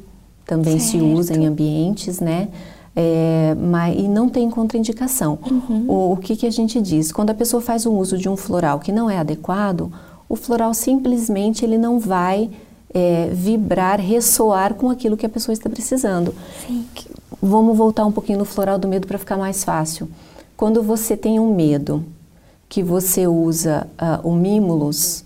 também 0.47 0.79
certo. 0.79 0.93
se 0.93 0.99
usa 0.99 1.35
em 1.35 1.45
ambientes, 1.47 2.21
né? 2.21 2.49
É, 2.95 3.55
mas, 3.61 3.99
e 3.99 4.09
não 4.09 4.29
tem 4.29 4.49
contraindicação. 4.49 5.39
Uhum. 5.51 5.85
O, 5.89 6.12
o 6.12 6.17
que, 6.17 6.37
que 6.37 6.47
a 6.47 6.51
gente 6.51 6.81
diz? 6.81 7.11
Quando 7.11 7.31
a 7.31 7.35
pessoa 7.35 7.61
faz 7.61 7.85
o 7.85 7.93
uso 7.93 8.17
de 8.17 8.29
um 8.29 8.37
floral 8.37 8.79
que 8.79 8.93
não 8.93 9.11
é 9.11 9.19
adequado, 9.19 9.93
o 10.29 10.37
floral 10.37 10.73
simplesmente 10.73 11.65
ele 11.65 11.77
não 11.77 11.99
vai 11.99 12.49
é, 12.95 13.29
vibrar, 13.33 14.01
ressoar 14.01 14.75
com 14.75 14.89
aquilo 14.89 15.17
que 15.17 15.27
a 15.27 15.29
pessoa 15.29 15.53
está 15.53 15.69
precisando. 15.69 16.33
Sim. 16.67 16.87
Vamos 17.43 17.77
voltar 17.77 18.07
um 18.07 18.12
pouquinho 18.12 18.39
no 18.39 18.45
floral 18.45 18.79
do 18.79 18.89
medo 18.89 19.07
para 19.07 19.19
ficar 19.19 19.37
mais 19.37 19.65
fácil. 19.65 20.09
quando 20.57 20.83
você 20.83 21.17
tem 21.17 21.39
um 21.39 21.55
medo, 21.55 22.03
que 22.68 22.83
você 22.83 23.26
usa 23.26 23.87
uh, 24.00 24.29
o 24.29 24.35
Mimulus, 24.35 25.24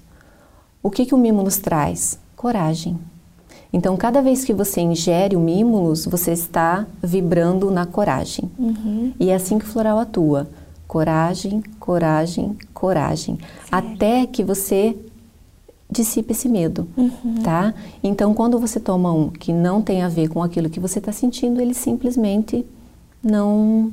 o 0.83 0.91
que, 0.91 1.07
que 1.07 1.15
o 1.15 1.19
Mimulus 1.19 1.59
traz? 1.59 2.19
Coragem. 2.37 2.99
Então, 3.73 3.97
cada 3.97 4.21
vez 4.21 4.45
que 4.45 4.53
você 4.53 4.81
ingere 4.81 5.37
o 5.37 5.41
Mimulus, 5.41 6.05
você 6.07 6.33
está 6.33 6.87
vibrando 7.03 7.71
na 7.71 7.87
coragem. 7.87 8.51
Uhum. 8.59 9.13
E 9.19 9.31
é 9.31 9.35
assim 9.35 9.59
que 9.59 9.65
o 9.65 9.69
floral 9.69 9.99
atua. 9.99 10.49
Coragem, 10.89 11.63
coragem, 11.79 12.57
coragem. 12.75 13.37
Certo. 13.37 13.69
Até 13.71 14.27
que 14.27 14.43
você 14.43 14.97
dissipe 15.89 16.33
esse 16.33 16.49
medo, 16.49 16.89
uhum. 16.97 17.43
tá? 17.43 17.75
Então, 18.03 18.35
quando 18.35 18.59
você 18.59 18.81
toma 18.81 19.13
um 19.13 19.29
que 19.29 19.53
não 19.53 19.83
tem 19.83 20.03
a 20.03 20.09
ver 20.09 20.29
com 20.29 20.43
aquilo 20.43 20.71
que 20.71 20.81
você 20.81 20.99
está 20.99 21.13
sentindo, 21.13 21.61
ele 21.61 21.75
simplesmente 21.75 22.65
não 23.23 23.93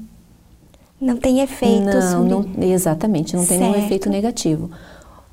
não 1.00 1.18
tem 1.18 1.42
efeito. 1.42 1.86
Não, 1.86 2.24
não 2.24 2.64
exatamente, 2.64 3.36
não 3.36 3.44
certo. 3.44 3.60
tem 3.60 3.72
nenhum 3.72 3.86
efeito 3.86 4.10
negativo. 4.10 4.70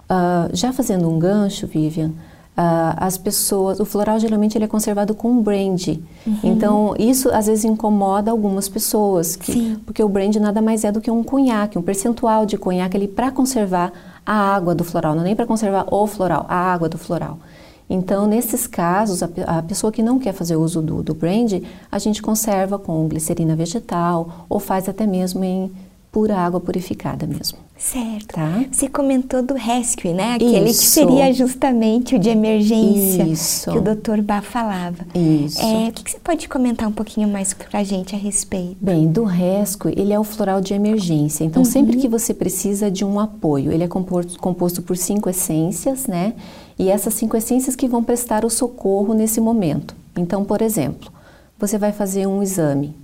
Uh, 0.05 0.55
já 0.55 0.73
fazendo 0.73 1.09
um 1.09 1.19
gancho, 1.19 1.67
Vivian, 1.67 2.13
Uh, 2.57 2.95
as 2.99 3.19
pessoas, 3.19 3.81
o 3.81 3.85
floral 3.85 4.21
geralmente 4.21 4.57
ele 4.57 4.65
é 4.65 4.69
conservado 4.69 5.13
com 5.13 5.43
brand. 5.43 5.89
Uhum. 6.25 6.39
Então, 6.45 6.95
isso 6.97 7.29
às 7.31 7.47
vezes 7.47 7.65
incomoda 7.65 8.31
algumas 8.31 8.69
pessoas, 8.69 9.35
que, 9.35 9.77
porque 9.85 10.01
o 10.05 10.09
brand 10.09 10.37
nada 10.37 10.63
mais 10.63 10.85
é 10.85 10.93
do 10.93 11.01
que 11.01 11.11
um 11.11 11.25
conhaque, 11.25 11.77
um 11.77 11.83
percentual 11.83 12.47
de 12.47 12.57
conhaque 12.57 12.97
ali 12.97 13.09
para 13.09 13.33
conservar 13.33 13.93
a 14.25 14.55
água 14.55 14.73
do 14.73 14.85
floral, 14.85 15.17
não 15.17 15.23
é 15.23 15.25
nem 15.25 15.37
para 15.37 15.47
conservar 15.47 15.93
o 15.93 16.07
floral, 16.07 16.47
a 16.49 16.55
água 16.55 16.89
do 16.89 16.97
floral. 16.97 17.41
Então, 17.89 18.27
nesses 18.27 18.67
casos, 18.67 19.23
a, 19.23 19.29
a, 19.47 19.63
pessoa 19.63 19.93
que 19.93 20.03
não 20.03 20.19
quer 20.19 20.33
fazer 20.33 20.57
uso 20.57 20.81
do, 20.81 21.03
do 21.03 21.15
brand, 21.15 21.53
a 21.91 21.99
gente 21.99 22.23
conserva 22.23 22.79
com 22.79 23.07
glicerina 23.09 23.55
vegetal 23.55 24.47
ou 24.49 24.59
faz 24.59 24.89
até 24.89 25.07
mesmo 25.07 25.45
em 25.45 25.71
pura 26.11 26.37
água 26.37 26.61
purificada 26.61 27.27
mesmo. 27.27 27.59
Certo. 27.77 28.35
Tá? 28.35 28.65
Você 28.71 28.89
comentou 28.89 29.43
do 29.43 29.55
rescue, 29.55 30.13
né? 30.13 30.35
Aquele 30.35 30.71
Isso. 30.71 30.81
que 30.81 30.87
seria 30.87 31.33
justamente 31.33 32.15
o 32.15 32.19
de 32.21 32.29
emergência 32.29 33.25
Isso. 33.25 33.71
que 33.73 33.77
o 33.77 33.81
Dr. 33.81 34.23
Bá 34.23 34.41
falava. 34.41 35.05
Isso. 35.13 35.61
É, 35.61 35.89
o 35.89 35.93
que, 35.93 36.05
que, 36.05 36.13
você 36.13 36.19
pode 36.23 36.49
comentar 36.49 36.89
um 36.89 36.93
pouquinho 36.93 37.27
mais 37.27 37.53
para 37.53 37.81
a 37.81 37.83
gente 37.83 38.15
a 38.15 38.19
respeito? 38.19 38.77
Bem, 38.81 39.09
do 39.09 39.25
rescue, 39.25 39.93
ele 39.97 40.13
é 40.13 40.19
o 40.19 40.23
floral 40.23 40.61
de 40.61 40.73
emergência. 40.73 41.43
Então, 41.43 41.63
uhum. 41.63 41.69
sempre 41.69 41.97
que 41.97 42.09
você 42.09 42.33
precisa 42.33 42.89
de 42.89 43.05
um 43.05 43.19
apoio, 43.19 43.73
ele 43.73 43.83
é 43.83 43.89
composto, 43.89 44.39
composto 44.39 44.81
por 44.81 44.97
cinco 44.97 45.29
essências, 45.29 46.07
né? 46.07 46.35
E 46.79 46.91
essas 46.91 47.15
cinco 47.15 47.37
essências 47.37 47.77
que 47.77 47.89
vão 47.89 48.03
prestar 48.03 48.45
o 48.45 48.51
socorro 48.51 49.15
nesse 49.15 49.41
momento. 49.41 49.95
Então, 50.17 50.45
por 50.45 50.61
exemplo, 50.61 51.11
você 51.59 51.79
vai 51.79 51.93
fazer 51.93 52.27
um 52.27 52.43
exame. 52.43 52.95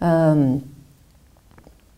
Um, 0.00 0.60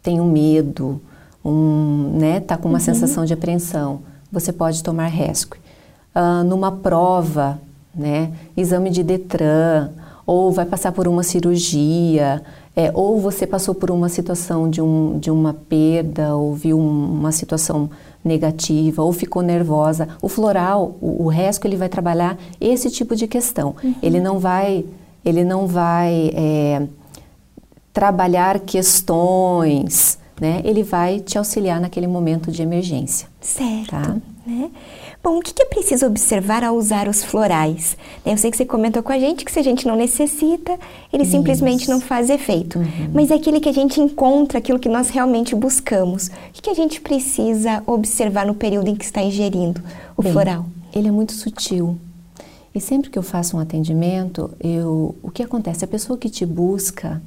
tem 0.02 0.20
um 0.20 0.30
medo, 0.30 1.00
um, 1.44 2.18
né, 2.18 2.40
tá 2.40 2.56
com 2.56 2.68
uma 2.68 2.78
uhum. 2.78 2.84
sensação 2.84 3.24
de 3.24 3.32
apreensão, 3.32 4.00
você 4.30 4.52
pode 4.52 4.82
tomar 4.82 5.06
rescue. 5.06 5.58
Uh, 6.14 6.44
numa 6.44 6.70
prova, 6.70 7.58
né, 7.94 8.32
exame 8.56 8.90
de 8.90 9.02
Detran, 9.02 9.90
ou 10.26 10.52
vai 10.52 10.66
passar 10.66 10.92
por 10.92 11.08
uma 11.08 11.22
cirurgia, 11.22 12.42
é, 12.76 12.90
ou 12.92 13.20
você 13.20 13.46
passou 13.46 13.74
por 13.74 13.90
uma 13.90 14.08
situação 14.08 14.68
de, 14.68 14.82
um, 14.82 15.18
de 15.18 15.30
uma 15.30 15.54
perda, 15.54 16.34
ou 16.34 16.54
viu 16.54 16.78
uma 16.78 17.30
situação 17.30 17.90
negativa, 18.24 19.02
ou 19.02 19.12
ficou 19.12 19.42
nervosa. 19.42 20.08
O 20.22 20.28
floral, 20.28 20.96
o, 21.00 21.24
o 21.24 21.28
rescue, 21.28 21.68
ele 21.68 21.76
vai 21.76 21.88
trabalhar 21.88 22.38
esse 22.60 22.90
tipo 22.90 23.14
de 23.14 23.28
questão. 23.28 23.76
Uhum. 23.84 23.94
Ele 24.02 24.20
não 24.20 24.38
vai, 24.38 24.84
ele 25.24 25.44
não 25.44 25.66
vai 25.66 26.30
é, 26.34 26.86
trabalhar 27.92 28.60
questões, 28.60 30.18
né? 30.40 30.62
Ele 30.64 30.82
vai 30.82 31.20
te 31.20 31.36
auxiliar 31.36 31.80
naquele 31.80 32.06
momento 32.06 32.50
de 32.50 32.62
emergência. 32.62 33.28
Certo. 33.40 33.90
Tá? 33.90 34.16
Né? 34.46 34.70
Bom, 35.24 35.38
o 35.38 35.40
que 35.40 35.62
é 35.62 35.64
preciso 35.64 36.04
observar 36.04 36.62
ao 36.62 36.76
usar 36.76 37.08
os 37.08 37.24
florais? 37.24 37.96
Eu 38.26 38.36
sei 38.36 38.50
que 38.50 38.58
você 38.58 38.66
comentou 38.66 39.02
com 39.02 39.10
a 39.10 39.18
gente 39.18 39.42
que 39.42 39.50
se 39.50 39.58
a 39.58 39.62
gente 39.62 39.86
não 39.86 39.96
necessita, 39.96 40.78
ele 41.10 41.22
Isso. 41.22 41.32
simplesmente 41.32 41.88
não 41.88 41.98
faz 41.98 42.28
efeito. 42.28 42.78
Uhum. 42.78 43.10
Mas 43.14 43.30
é 43.30 43.36
aquele 43.36 43.58
que 43.58 43.70
a 43.70 43.72
gente 43.72 43.98
encontra, 43.98 44.58
aquilo 44.58 44.78
que 44.78 44.86
nós 44.86 45.08
realmente 45.08 45.54
buscamos. 45.54 46.26
O 46.26 46.30
que 46.52 46.68
a 46.68 46.74
gente 46.74 47.00
precisa 47.00 47.82
observar 47.86 48.44
no 48.44 48.54
período 48.54 48.90
em 48.90 48.94
que 48.94 49.02
está 49.02 49.22
ingerindo 49.22 49.82
o 50.14 50.22
Bem, 50.22 50.30
floral? 50.30 50.66
Ele 50.94 51.08
é 51.08 51.10
muito 51.10 51.32
sutil. 51.32 51.98
E 52.74 52.78
sempre 52.78 53.08
que 53.08 53.18
eu 53.18 53.22
faço 53.22 53.56
um 53.56 53.60
atendimento, 53.60 54.50
eu, 54.60 55.14
o 55.22 55.30
que 55.30 55.42
acontece? 55.42 55.86
A 55.86 55.88
pessoa 55.88 56.18
que 56.18 56.28
te 56.28 56.44
busca, 56.44 57.22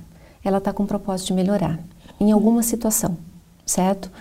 ela 0.45 0.59
está 0.59 0.71
com 0.71 0.83
o 0.83 0.87
propósito 0.87 1.29
de 1.29 1.33
melhorar 1.33 1.79
em 2.19 2.31
alguma 2.31 2.61
situação, 2.61 3.17
certo? 3.65 4.11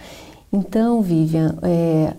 Então, 0.51 1.03
Vivian, 1.03 1.59
é, 1.62 2.15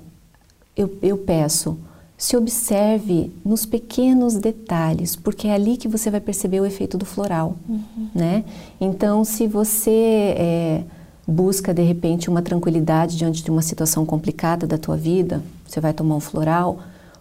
eu, 0.78 0.96
eu 1.02 1.18
peço, 1.18 1.78
se 2.18 2.36
observe 2.36 3.32
nos 3.46 3.66
pequenos 3.66 4.36
detalhes, 4.36 5.16
porque 5.16 5.48
é 5.48 5.54
ali 5.54 5.78
que 5.78 5.88
você 5.88 6.10
vai 6.10 6.20
perceber 6.20 6.60
o 6.60 6.66
efeito 6.66 6.98
do 6.98 7.06
floral, 7.06 7.56
uhum. 7.68 8.08
né? 8.14 8.44
Então, 8.82 9.24
se 9.24 9.48
você 9.48 10.36
é, 10.38 10.84
busca 11.28 11.74
de 11.74 11.84
repente 11.84 12.30
uma 12.30 12.42
tranquilidade 12.42 13.18
diante 13.18 13.44
de 13.44 13.52
uma 13.52 13.62
situação 13.62 14.06
complicada 14.06 14.66
da 14.66 14.78
tua 14.78 14.98
vida, 14.98 15.44
você 15.68 15.80
vai 15.80 15.94
tomar 15.94 16.16
um 16.16 16.20
floral, 16.20 16.80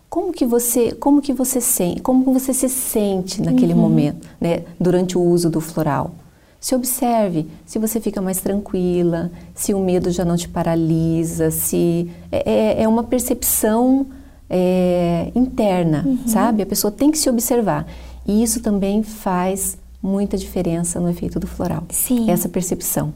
como 0.08 0.32
que 0.32 0.46
você, 0.46 0.92
como 0.92 1.20
que 1.20 1.32
você 1.32 1.60
sente, 1.60 2.00
como 2.00 2.32
você 2.32 2.54
se 2.54 2.68
sente 2.68 3.42
naquele 3.42 3.74
uhum. 3.74 3.80
momento, 3.80 4.26
né, 4.40 4.62
durante 4.80 5.18
o 5.18 5.22
uso 5.22 5.50
do 5.50 5.60
floral? 5.60 6.12
Se 6.60 6.74
observe 6.74 7.46
se 7.64 7.78
você 7.78 8.00
fica 8.00 8.20
mais 8.20 8.40
tranquila, 8.40 9.30
se 9.54 9.72
o 9.74 9.78
medo 9.78 10.10
já 10.10 10.24
não 10.24 10.36
te 10.36 10.48
paralisa, 10.48 11.50
se 11.50 12.10
é, 12.32 12.50
é, 12.50 12.82
é 12.82 12.88
uma 12.88 13.04
percepção 13.04 14.06
é, 14.48 15.30
interna, 15.34 16.02
uhum. 16.06 16.18
sabe? 16.26 16.62
A 16.62 16.66
pessoa 16.66 16.90
tem 16.90 17.10
que 17.10 17.18
se 17.18 17.28
observar. 17.28 17.86
E 18.26 18.42
isso 18.42 18.60
também 18.60 19.02
faz 19.02 19.78
muita 20.02 20.36
diferença 20.36 21.00
no 21.00 21.08
efeito 21.08 21.38
do 21.38 21.46
floral. 21.46 21.84
Sim. 21.90 22.30
Essa 22.30 22.48
percepção. 22.48 23.12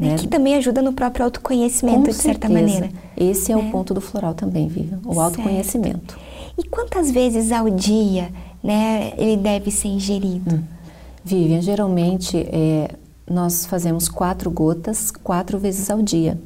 É 0.00 0.06
né? 0.06 0.16
Que 0.16 0.26
também 0.26 0.54
ajuda 0.56 0.82
no 0.82 0.92
próprio 0.92 1.24
autoconhecimento, 1.24 2.04
Com 2.04 2.10
de 2.10 2.14
certa 2.14 2.48
maneira. 2.48 2.90
Esse 3.16 3.52
é, 3.52 3.54
é, 3.54 3.58
o 3.58 3.70
ponto 3.70 3.94
do 3.94 4.00
floral 4.00 4.34
também, 4.34 4.68
Vivian, 4.68 4.98
o 5.04 5.14
certo. 5.14 5.20
autoconhecimento. 5.20 6.18
E 6.58 6.64
quantas 6.68 7.10
vezes 7.10 7.52
ao 7.52 7.70
dia 7.70 8.30
né, 8.62 9.12
ele 9.16 9.36
deve 9.36 9.70
ser 9.70 9.88
ingerido? 9.88 10.56
Hum. 10.56 10.73
Vivian, 11.24 11.62
geralmente 11.62 12.36
é, 12.38 12.90
nós 13.28 13.64
fazemos 13.64 14.08
quatro 14.08 14.50
gotas 14.50 15.10
quatro 15.10 15.58
vezes 15.58 15.90
ao 15.90 16.02
dia, 16.02 16.38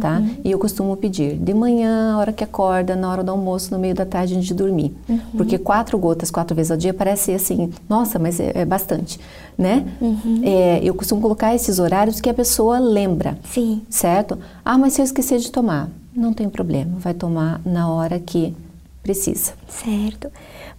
tá? 0.00 0.18
Uhum. 0.18 0.36
E 0.42 0.50
eu 0.50 0.58
costumo 0.58 0.96
pedir 0.96 1.36
de 1.36 1.52
manhã, 1.52 2.14
a 2.14 2.18
hora 2.18 2.32
que 2.32 2.42
acorda, 2.42 2.96
na 2.96 3.10
hora 3.10 3.22
do 3.22 3.30
almoço, 3.30 3.70
no 3.72 3.78
meio 3.78 3.94
da 3.94 4.06
tarde 4.06 4.34
antes 4.34 4.46
de 4.46 4.54
dormir. 4.54 4.94
Uhum. 5.08 5.18
Porque 5.36 5.58
quatro 5.58 5.98
gotas 5.98 6.30
quatro 6.30 6.56
vezes 6.56 6.70
ao 6.70 6.76
dia 6.78 6.94
parece 6.94 7.32
assim, 7.32 7.70
nossa, 7.88 8.18
mas 8.18 8.40
é, 8.40 8.52
é 8.54 8.64
bastante, 8.64 9.20
né? 9.56 9.86
Uhum. 10.00 10.40
É, 10.42 10.80
eu 10.82 10.94
costumo 10.94 11.20
colocar 11.20 11.54
esses 11.54 11.78
horários 11.78 12.20
que 12.20 12.30
a 12.30 12.34
pessoa 12.34 12.78
lembra, 12.78 13.38
Sim. 13.44 13.82
certo? 13.90 14.38
Ah, 14.64 14.78
mas 14.78 14.94
se 14.94 15.02
eu 15.02 15.04
esquecer 15.04 15.38
de 15.38 15.52
tomar, 15.52 15.90
não 16.16 16.32
tem 16.32 16.48
problema, 16.48 16.92
vai 16.98 17.12
tomar 17.12 17.60
na 17.64 17.90
hora 17.90 18.18
que 18.18 18.54
precisa. 19.02 19.52
Certo. 19.68 20.30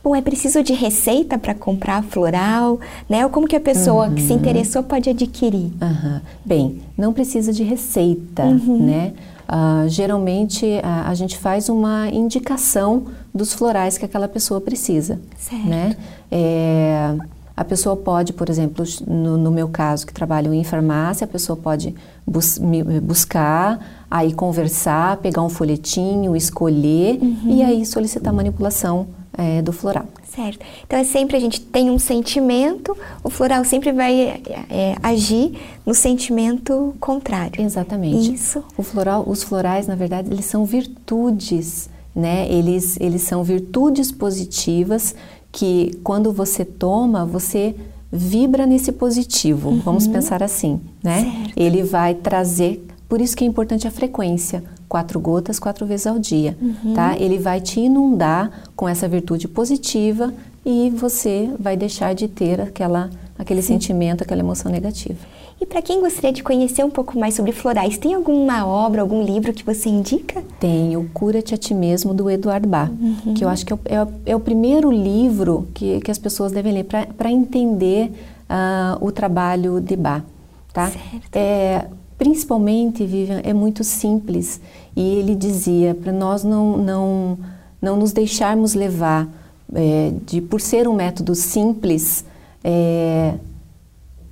Bom, 0.04 0.14
é 0.14 0.22
preciso 0.22 0.62
de 0.62 0.74
receita 0.74 1.38
para 1.38 1.56
comprar 1.56 2.04
floral, 2.04 2.78
né? 3.08 3.24
Ou 3.24 3.32
como 3.32 3.48
que 3.48 3.56
a 3.56 3.60
pessoa 3.60 4.08
uhum. 4.08 4.16
que 4.16 4.22
se 4.22 4.34
uhum. 4.34 4.40
interessou 4.40 4.84
pode 4.84 5.10
adquirir? 5.10 5.72
Uhum. 5.82 6.20
Bem, 6.44 6.82
não 6.98 7.14
precisa 7.14 7.54
de 7.54 7.64
receita, 7.64 8.44
uhum. 8.44 8.86
né? 8.86 9.14
Uh, 9.48 9.88
geralmente 9.88 10.66
a, 10.84 11.10
a, 11.10 11.14
gente 11.14 11.38
faz 11.38 11.70
uma 11.70 12.10
indicação 12.10 13.06
dos 13.34 13.54
florais 13.54 13.98
que 13.98 14.04
aquela 14.04 14.28
pessoa 14.28 14.60
precisa, 14.60 15.22
certo. 15.38 15.68
né? 15.68 15.96
É, 16.30 17.16
a 17.56 17.64
pessoa 17.64 17.96
pode, 17.96 18.34
por 18.34 18.50
exemplo, 18.50 18.84
no, 19.08 19.38
no, 19.38 19.52
meu 19.52 19.68
caso 19.68 20.08
que 20.08 20.14
trabalho 20.14 20.54
em 20.54 20.64
farmácia, 20.64 21.26
a 21.26 21.28
pessoa 21.28 21.56
pode 21.56 21.94
bus 22.26 22.60
buscar, 23.04 24.06
aí 24.10 24.34
conversar, 24.34 25.18
pegar 25.18 25.44
um 25.44 25.50
folhetinho, 25.50 26.36
escolher 26.36 27.20
uhum. 27.22 27.38
e 27.46 27.62
aí 27.62 27.86
solicitar 27.86 28.34
manipulação 28.34 29.08
é, 29.38 29.62
do 29.62 29.72
floral. 29.72 30.06
Certo. 30.36 30.66
Então 30.86 30.98
é 30.98 31.04
sempre 31.04 31.38
a 31.38 31.40
gente 31.40 31.62
tem 31.62 31.90
um 31.90 32.00
sentimento, 32.00 32.98
o 33.24 33.30
floral 33.30 33.64
sempre 33.64 33.92
vai 33.92 34.42
é, 34.70 34.96
agir 35.02 35.58
no 35.86 35.94
sentimento 35.94 36.96
contrário. 37.00 37.62
Exatamente. 37.62 38.34
Isso. 38.34 38.64
O 38.78 38.84
floral, 38.84 39.24
os 39.28 39.44
florais, 39.44 39.88
na 39.88 39.96
verdade, 39.96 40.32
eles 40.32 40.46
são 40.46 40.66
virtudes, 40.66 41.90
né? 42.16 42.48
Eles, 42.52 42.98
eles 43.00 43.22
são 43.24 43.44
virtudes 43.44 44.12
positivas 44.12 45.16
que 45.52 46.00
quando 46.04 46.32
você 46.34 46.66
toma, 46.66 47.26
você 47.26 47.76
vibra 48.12 48.66
nesse 48.68 48.92
positivo. 48.92 49.70
Uhum. 49.70 49.80
Vamos 49.80 50.08
pensar 50.08 50.44
assim, 50.44 50.80
né? 51.04 51.24
Certo. 51.24 51.54
Ele 51.56 51.84
vai 51.84 52.14
trazer, 52.14 52.86
por 53.08 53.22
isso 53.22 53.36
que 53.36 53.44
é 53.44 53.48
importante 53.48 53.88
a 53.88 53.92
frequência 53.92 54.64
quatro 54.94 55.20
gotas 55.20 55.58
quatro 55.58 55.88
vezes 55.88 56.06
ao 56.06 56.20
dia, 56.20 56.56
uhum. 56.62 56.94
tá? 56.94 57.18
Ele 57.18 57.40
vai 57.40 57.60
te 57.60 57.80
inundar 57.80 58.52
com 58.76 58.88
essa 58.88 59.08
virtude 59.08 59.48
positiva 59.48 60.32
e 60.64 60.92
você 60.92 61.50
vai 61.60 61.76
deixar 61.76 62.14
de 62.14 62.28
ter 62.28 62.62
aquela, 62.62 63.10
aquele 63.36 63.64
Sim. 63.64 63.74
sentimento, 63.74 64.22
aquela 64.22 64.42
emoção 64.42 64.72
negativa. 64.72 65.18
E 65.60 65.66
para 65.66 65.82
quem 65.82 66.00
gostaria 66.00 66.32
de 66.32 66.44
conhecer 66.44 66.86
um 66.86 66.92
pouco 66.92 67.18
mais 67.18 67.34
sobre 67.34 67.52
florais, 67.52 67.98
tem 67.98 68.14
alguma 68.14 68.68
obra, 68.68 69.02
algum 69.02 69.24
livro 69.24 69.52
que 69.52 69.64
você 69.64 69.90
indica? 69.90 70.44
Tem 70.60 70.96
o 70.96 71.10
Cura-te 71.10 71.56
a 71.56 71.58
Ti 71.58 71.74
Mesmo, 71.74 72.14
do 72.14 72.30
Eduardo 72.30 72.68
Bach, 72.68 72.92
uhum. 72.92 73.34
que 73.34 73.44
eu 73.44 73.50
acho 73.50 73.66
que 73.66 73.74
é 73.74 73.76
o, 73.76 73.80
é, 73.86 74.08
é 74.28 74.36
o, 74.36 74.40
primeiro 74.40 74.92
livro 74.92 75.68
que, 75.74 76.02
que 76.02 76.12
as 76.12 76.20
pessoas 76.20 76.52
devem 76.52 76.72
ler 76.72 76.86
para 76.86 77.32
entender 77.32 78.12
uh, 78.48 79.04
o 79.04 79.12
trabalho 79.12 79.82
de 79.82 79.96
Bach. 79.96 80.24
Tá? 80.72 80.90
Certo. 80.90 81.36
É, 81.36 81.88
principalmente, 82.18 83.06
Vivian, 83.06 83.42
é 83.44 83.54
muito 83.54 83.84
simples. 83.84 84.60
E 84.96 85.02
ele 85.02 85.36
dizia 85.36 85.96
para 85.96 86.12
nós 86.12 86.44
não, 86.44 86.78
não, 86.78 87.38
não 87.82 87.98
nos 87.98 88.12
deixarmos 88.12 88.74
levar 88.74 89.30
é, 89.74 90.14
de, 90.26 90.42
por 90.42 90.62
ser 90.62 90.88
um 90.88 90.94
método 90.94 91.34
simples, 91.36 92.24
é, 92.64 93.36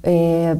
é, 0.03 0.57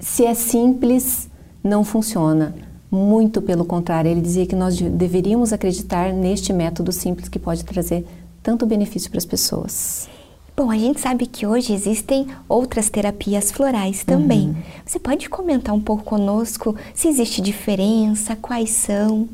se 0.00 0.24
é 0.24 0.34
simples, 0.34 1.28
não 1.62 1.84
funciona. 1.84 2.54
Muito 2.90 3.42
pelo 3.42 3.64
contrário, 3.64 4.10
ele 4.10 4.20
dizia 4.20 4.46
que 4.46 4.54
nós 4.54 4.80
deveríamos 4.80 5.52
acreditar 5.52 6.12
neste 6.12 6.52
método 6.52 6.92
simples 6.92 7.28
que 7.28 7.38
pode 7.38 7.64
trazer 7.64 8.06
tanto 8.42 8.64
benefício 8.64 9.10
para 9.10 9.18
as 9.18 9.24
pessoas. 9.24 10.08
Bom, 10.56 10.70
a 10.70 10.78
gente 10.78 10.98
sabe 11.02 11.26
que 11.26 11.46
hoje 11.46 11.74
existem 11.74 12.26
outras 12.48 12.88
terapias 12.88 13.52
florais 13.52 14.02
também. 14.04 14.48
Uhum. 14.48 14.56
Você 14.86 14.98
pode 14.98 15.28
comentar 15.28 15.74
um 15.74 15.80
pouco 15.80 16.02
conosco 16.02 16.74
se 16.94 17.08
existe 17.08 17.42
diferença, 17.42 18.34
quais 18.34 18.70
são? 18.70 19.28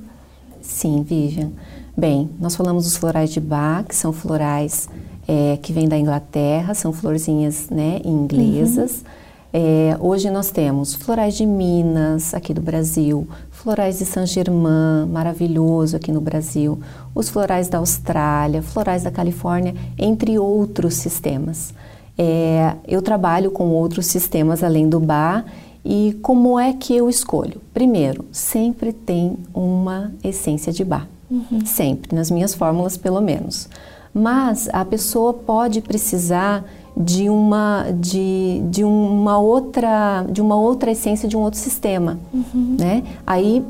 Sim, 0.60 1.04
Vivian. 1.04 1.52
Bem, 1.96 2.28
nós 2.40 2.56
falamos 2.56 2.82
dos 2.84 2.96
florais 2.96 3.30
de 3.30 3.38
Bach, 3.38 3.86
que 3.86 3.94
são 3.94 4.12
florais 4.12 4.88
é, 5.28 5.56
que 5.62 5.72
vêm 5.72 5.86
da 5.86 5.96
Inglaterra, 5.96 6.74
são 6.74 6.92
florzinhas 6.92 7.68
né, 7.70 8.00
inglesas. 8.04 8.96
Uhum. 8.96 9.22
É, 9.52 9.96
hoje 10.00 10.28
nós 10.28 10.50
temos 10.50 10.94
florais 10.94 11.36
de 11.36 11.46
Minas, 11.46 12.34
aqui 12.34 12.52
do 12.52 12.60
Brasil, 12.60 13.28
florais 13.62 14.00
de 14.00 14.04
Saint-Germain, 14.04 15.06
maravilhoso 15.08 15.96
aqui 15.96 16.10
no 16.10 16.20
Brasil, 16.20 16.80
os 17.14 17.30
florais 17.30 17.68
da 17.68 17.78
Austrália, 17.78 18.60
florais 18.60 19.04
da 19.04 19.10
Califórnia, 19.10 19.72
entre 19.96 20.36
outros 20.36 20.94
sistemas. 20.94 21.72
É, 22.18 22.74
eu 22.88 23.00
trabalho 23.00 23.52
com 23.52 23.68
outros 23.68 24.06
sistemas 24.06 24.64
além 24.64 24.88
do 24.88 24.98
Bar 24.98 25.44
e 25.84 26.18
como 26.22 26.58
é 26.58 26.72
que 26.72 26.96
eu 26.96 27.08
escolho? 27.08 27.60
Primeiro, 27.72 28.24
sempre 28.32 28.92
tem 28.92 29.36
uma 29.54 30.12
essência 30.24 30.72
de 30.72 30.84
Bar, 30.84 31.08
uhum. 31.30 31.64
sempre, 31.64 32.16
nas 32.16 32.32
minhas 32.32 32.54
fórmulas 32.54 32.96
pelo 32.96 33.20
menos. 33.20 33.68
Mas 34.12 34.68
a 34.72 34.84
pessoa 34.84 35.32
pode 35.32 35.80
precisar 35.80 36.64
de 36.96 37.28
uma 37.30 37.86
de, 37.98 38.62
de 38.70 38.84
uma 38.84 39.38
outra 39.38 40.24
de 40.28 40.40
uma 40.40 40.56
outra 40.56 40.90
essência 40.90 41.28
de 41.28 41.36
um 41.36 41.40
outro 41.40 41.58
sistema 41.58 42.18
uhum. 42.32 42.76
né 42.78 43.02
aí 43.26 43.64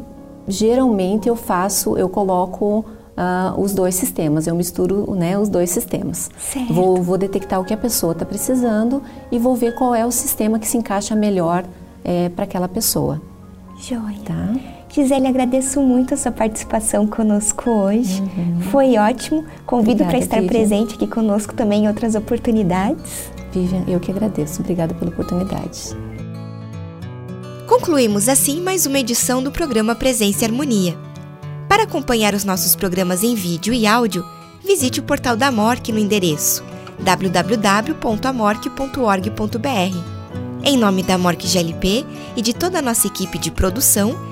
geralmente 0.48 1.28
eu 1.28 1.36
faço 1.36 1.96
eu 1.96 2.08
coloco 2.08 2.84
uh, 3.16 3.60
os 3.60 3.72
dois 3.72 3.94
sistemas 3.94 4.46
eu 4.46 4.54
misturo 4.54 5.14
né 5.14 5.38
os 5.38 5.48
dois 5.48 5.70
sistemas 5.70 6.30
certo. 6.36 6.72
vou 6.74 7.00
vou 7.00 7.16
detectar 7.16 7.60
o 7.60 7.64
que 7.64 7.72
a 7.72 7.76
pessoa 7.76 8.12
está 8.12 8.24
precisando 8.24 9.02
e 9.30 9.38
vou 9.38 9.54
ver 9.54 9.74
qual 9.76 9.94
é 9.94 10.04
o 10.04 10.10
sistema 10.10 10.58
que 10.58 10.66
se 10.66 10.76
encaixa 10.76 11.14
melhor 11.14 11.64
é, 12.04 12.28
para 12.28 12.44
aquela 12.44 12.68
pessoa 12.68 13.20
Joia. 13.78 14.18
tá 14.24 14.71
Gisele, 14.92 15.26
agradeço 15.26 15.80
muito 15.80 16.12
a 16.12 16.18
sua 16.18 16.30
participação 16.30 17.06
conosco 17.06 17.70
hoje. 17.70 18.20
Uhum. 18.20 18.60
Foi 18.70 18.98
ótimo. 18.98 19.42
Convido 19.64 20.04
para 20.04 20.18
estar 20.18 20.40
Vivian. 20.40 20.52
presente 20.52 20.96
aqui 20.96 21.06
conosco 21.06 21.54
também 21.54 21.84
em 21.84 21.88
outras 21.88 22.14
oportunidades. 22.14 23.32
Vivian, 23.52 23.84
eu 23.88 23.98
que 23.98 24.10
agradeço. 24.10 24.60
Obrigada 24.60 24.92
pela 24.92 25.10
oportunidade. 25.10 25.96
Concluímos 27.66 28.28
assim 28.28 28.60
mais 28.60 28.84
uma 28.84 28.98
edição 28.98 29.42
do 29.42 29.50
programa 29.50 29.94
Presença 29.94 30.44
e 30.44 30.46
Harmonia. 30.46 30.94
Para 31.70 31.84
acompanhar 31.84 32.34
os 32.34 32.44
nossos 32.44 32.76
programas 32.76 33.22
em 33.22 33.34
vídeo 33.34 33.72
e 33.72 33.86
áudio, 33.86 34.22
visite 34.62 35.00
o 35.00 35.04
portal 35.04 35.34
da 35.34 35.50
MORC 35.50 35.90
no 35.90 35.98
endereço 35.98 36.62
www.amorc.org.br. 37.00 39.96
Em 40.64 40.76
nome 40.76 41.02
da 41.02 41.16
MORC 41.16 41.48
GLP 41.48 42.04
e 42.36 42.42
de 42.42 42.52
toda 42.52 42.78
a 42.78 42.82
nossa 42.82 43.06
equipe 43.06 43.38
de 43.38 43.50
produção, 43.50 44.31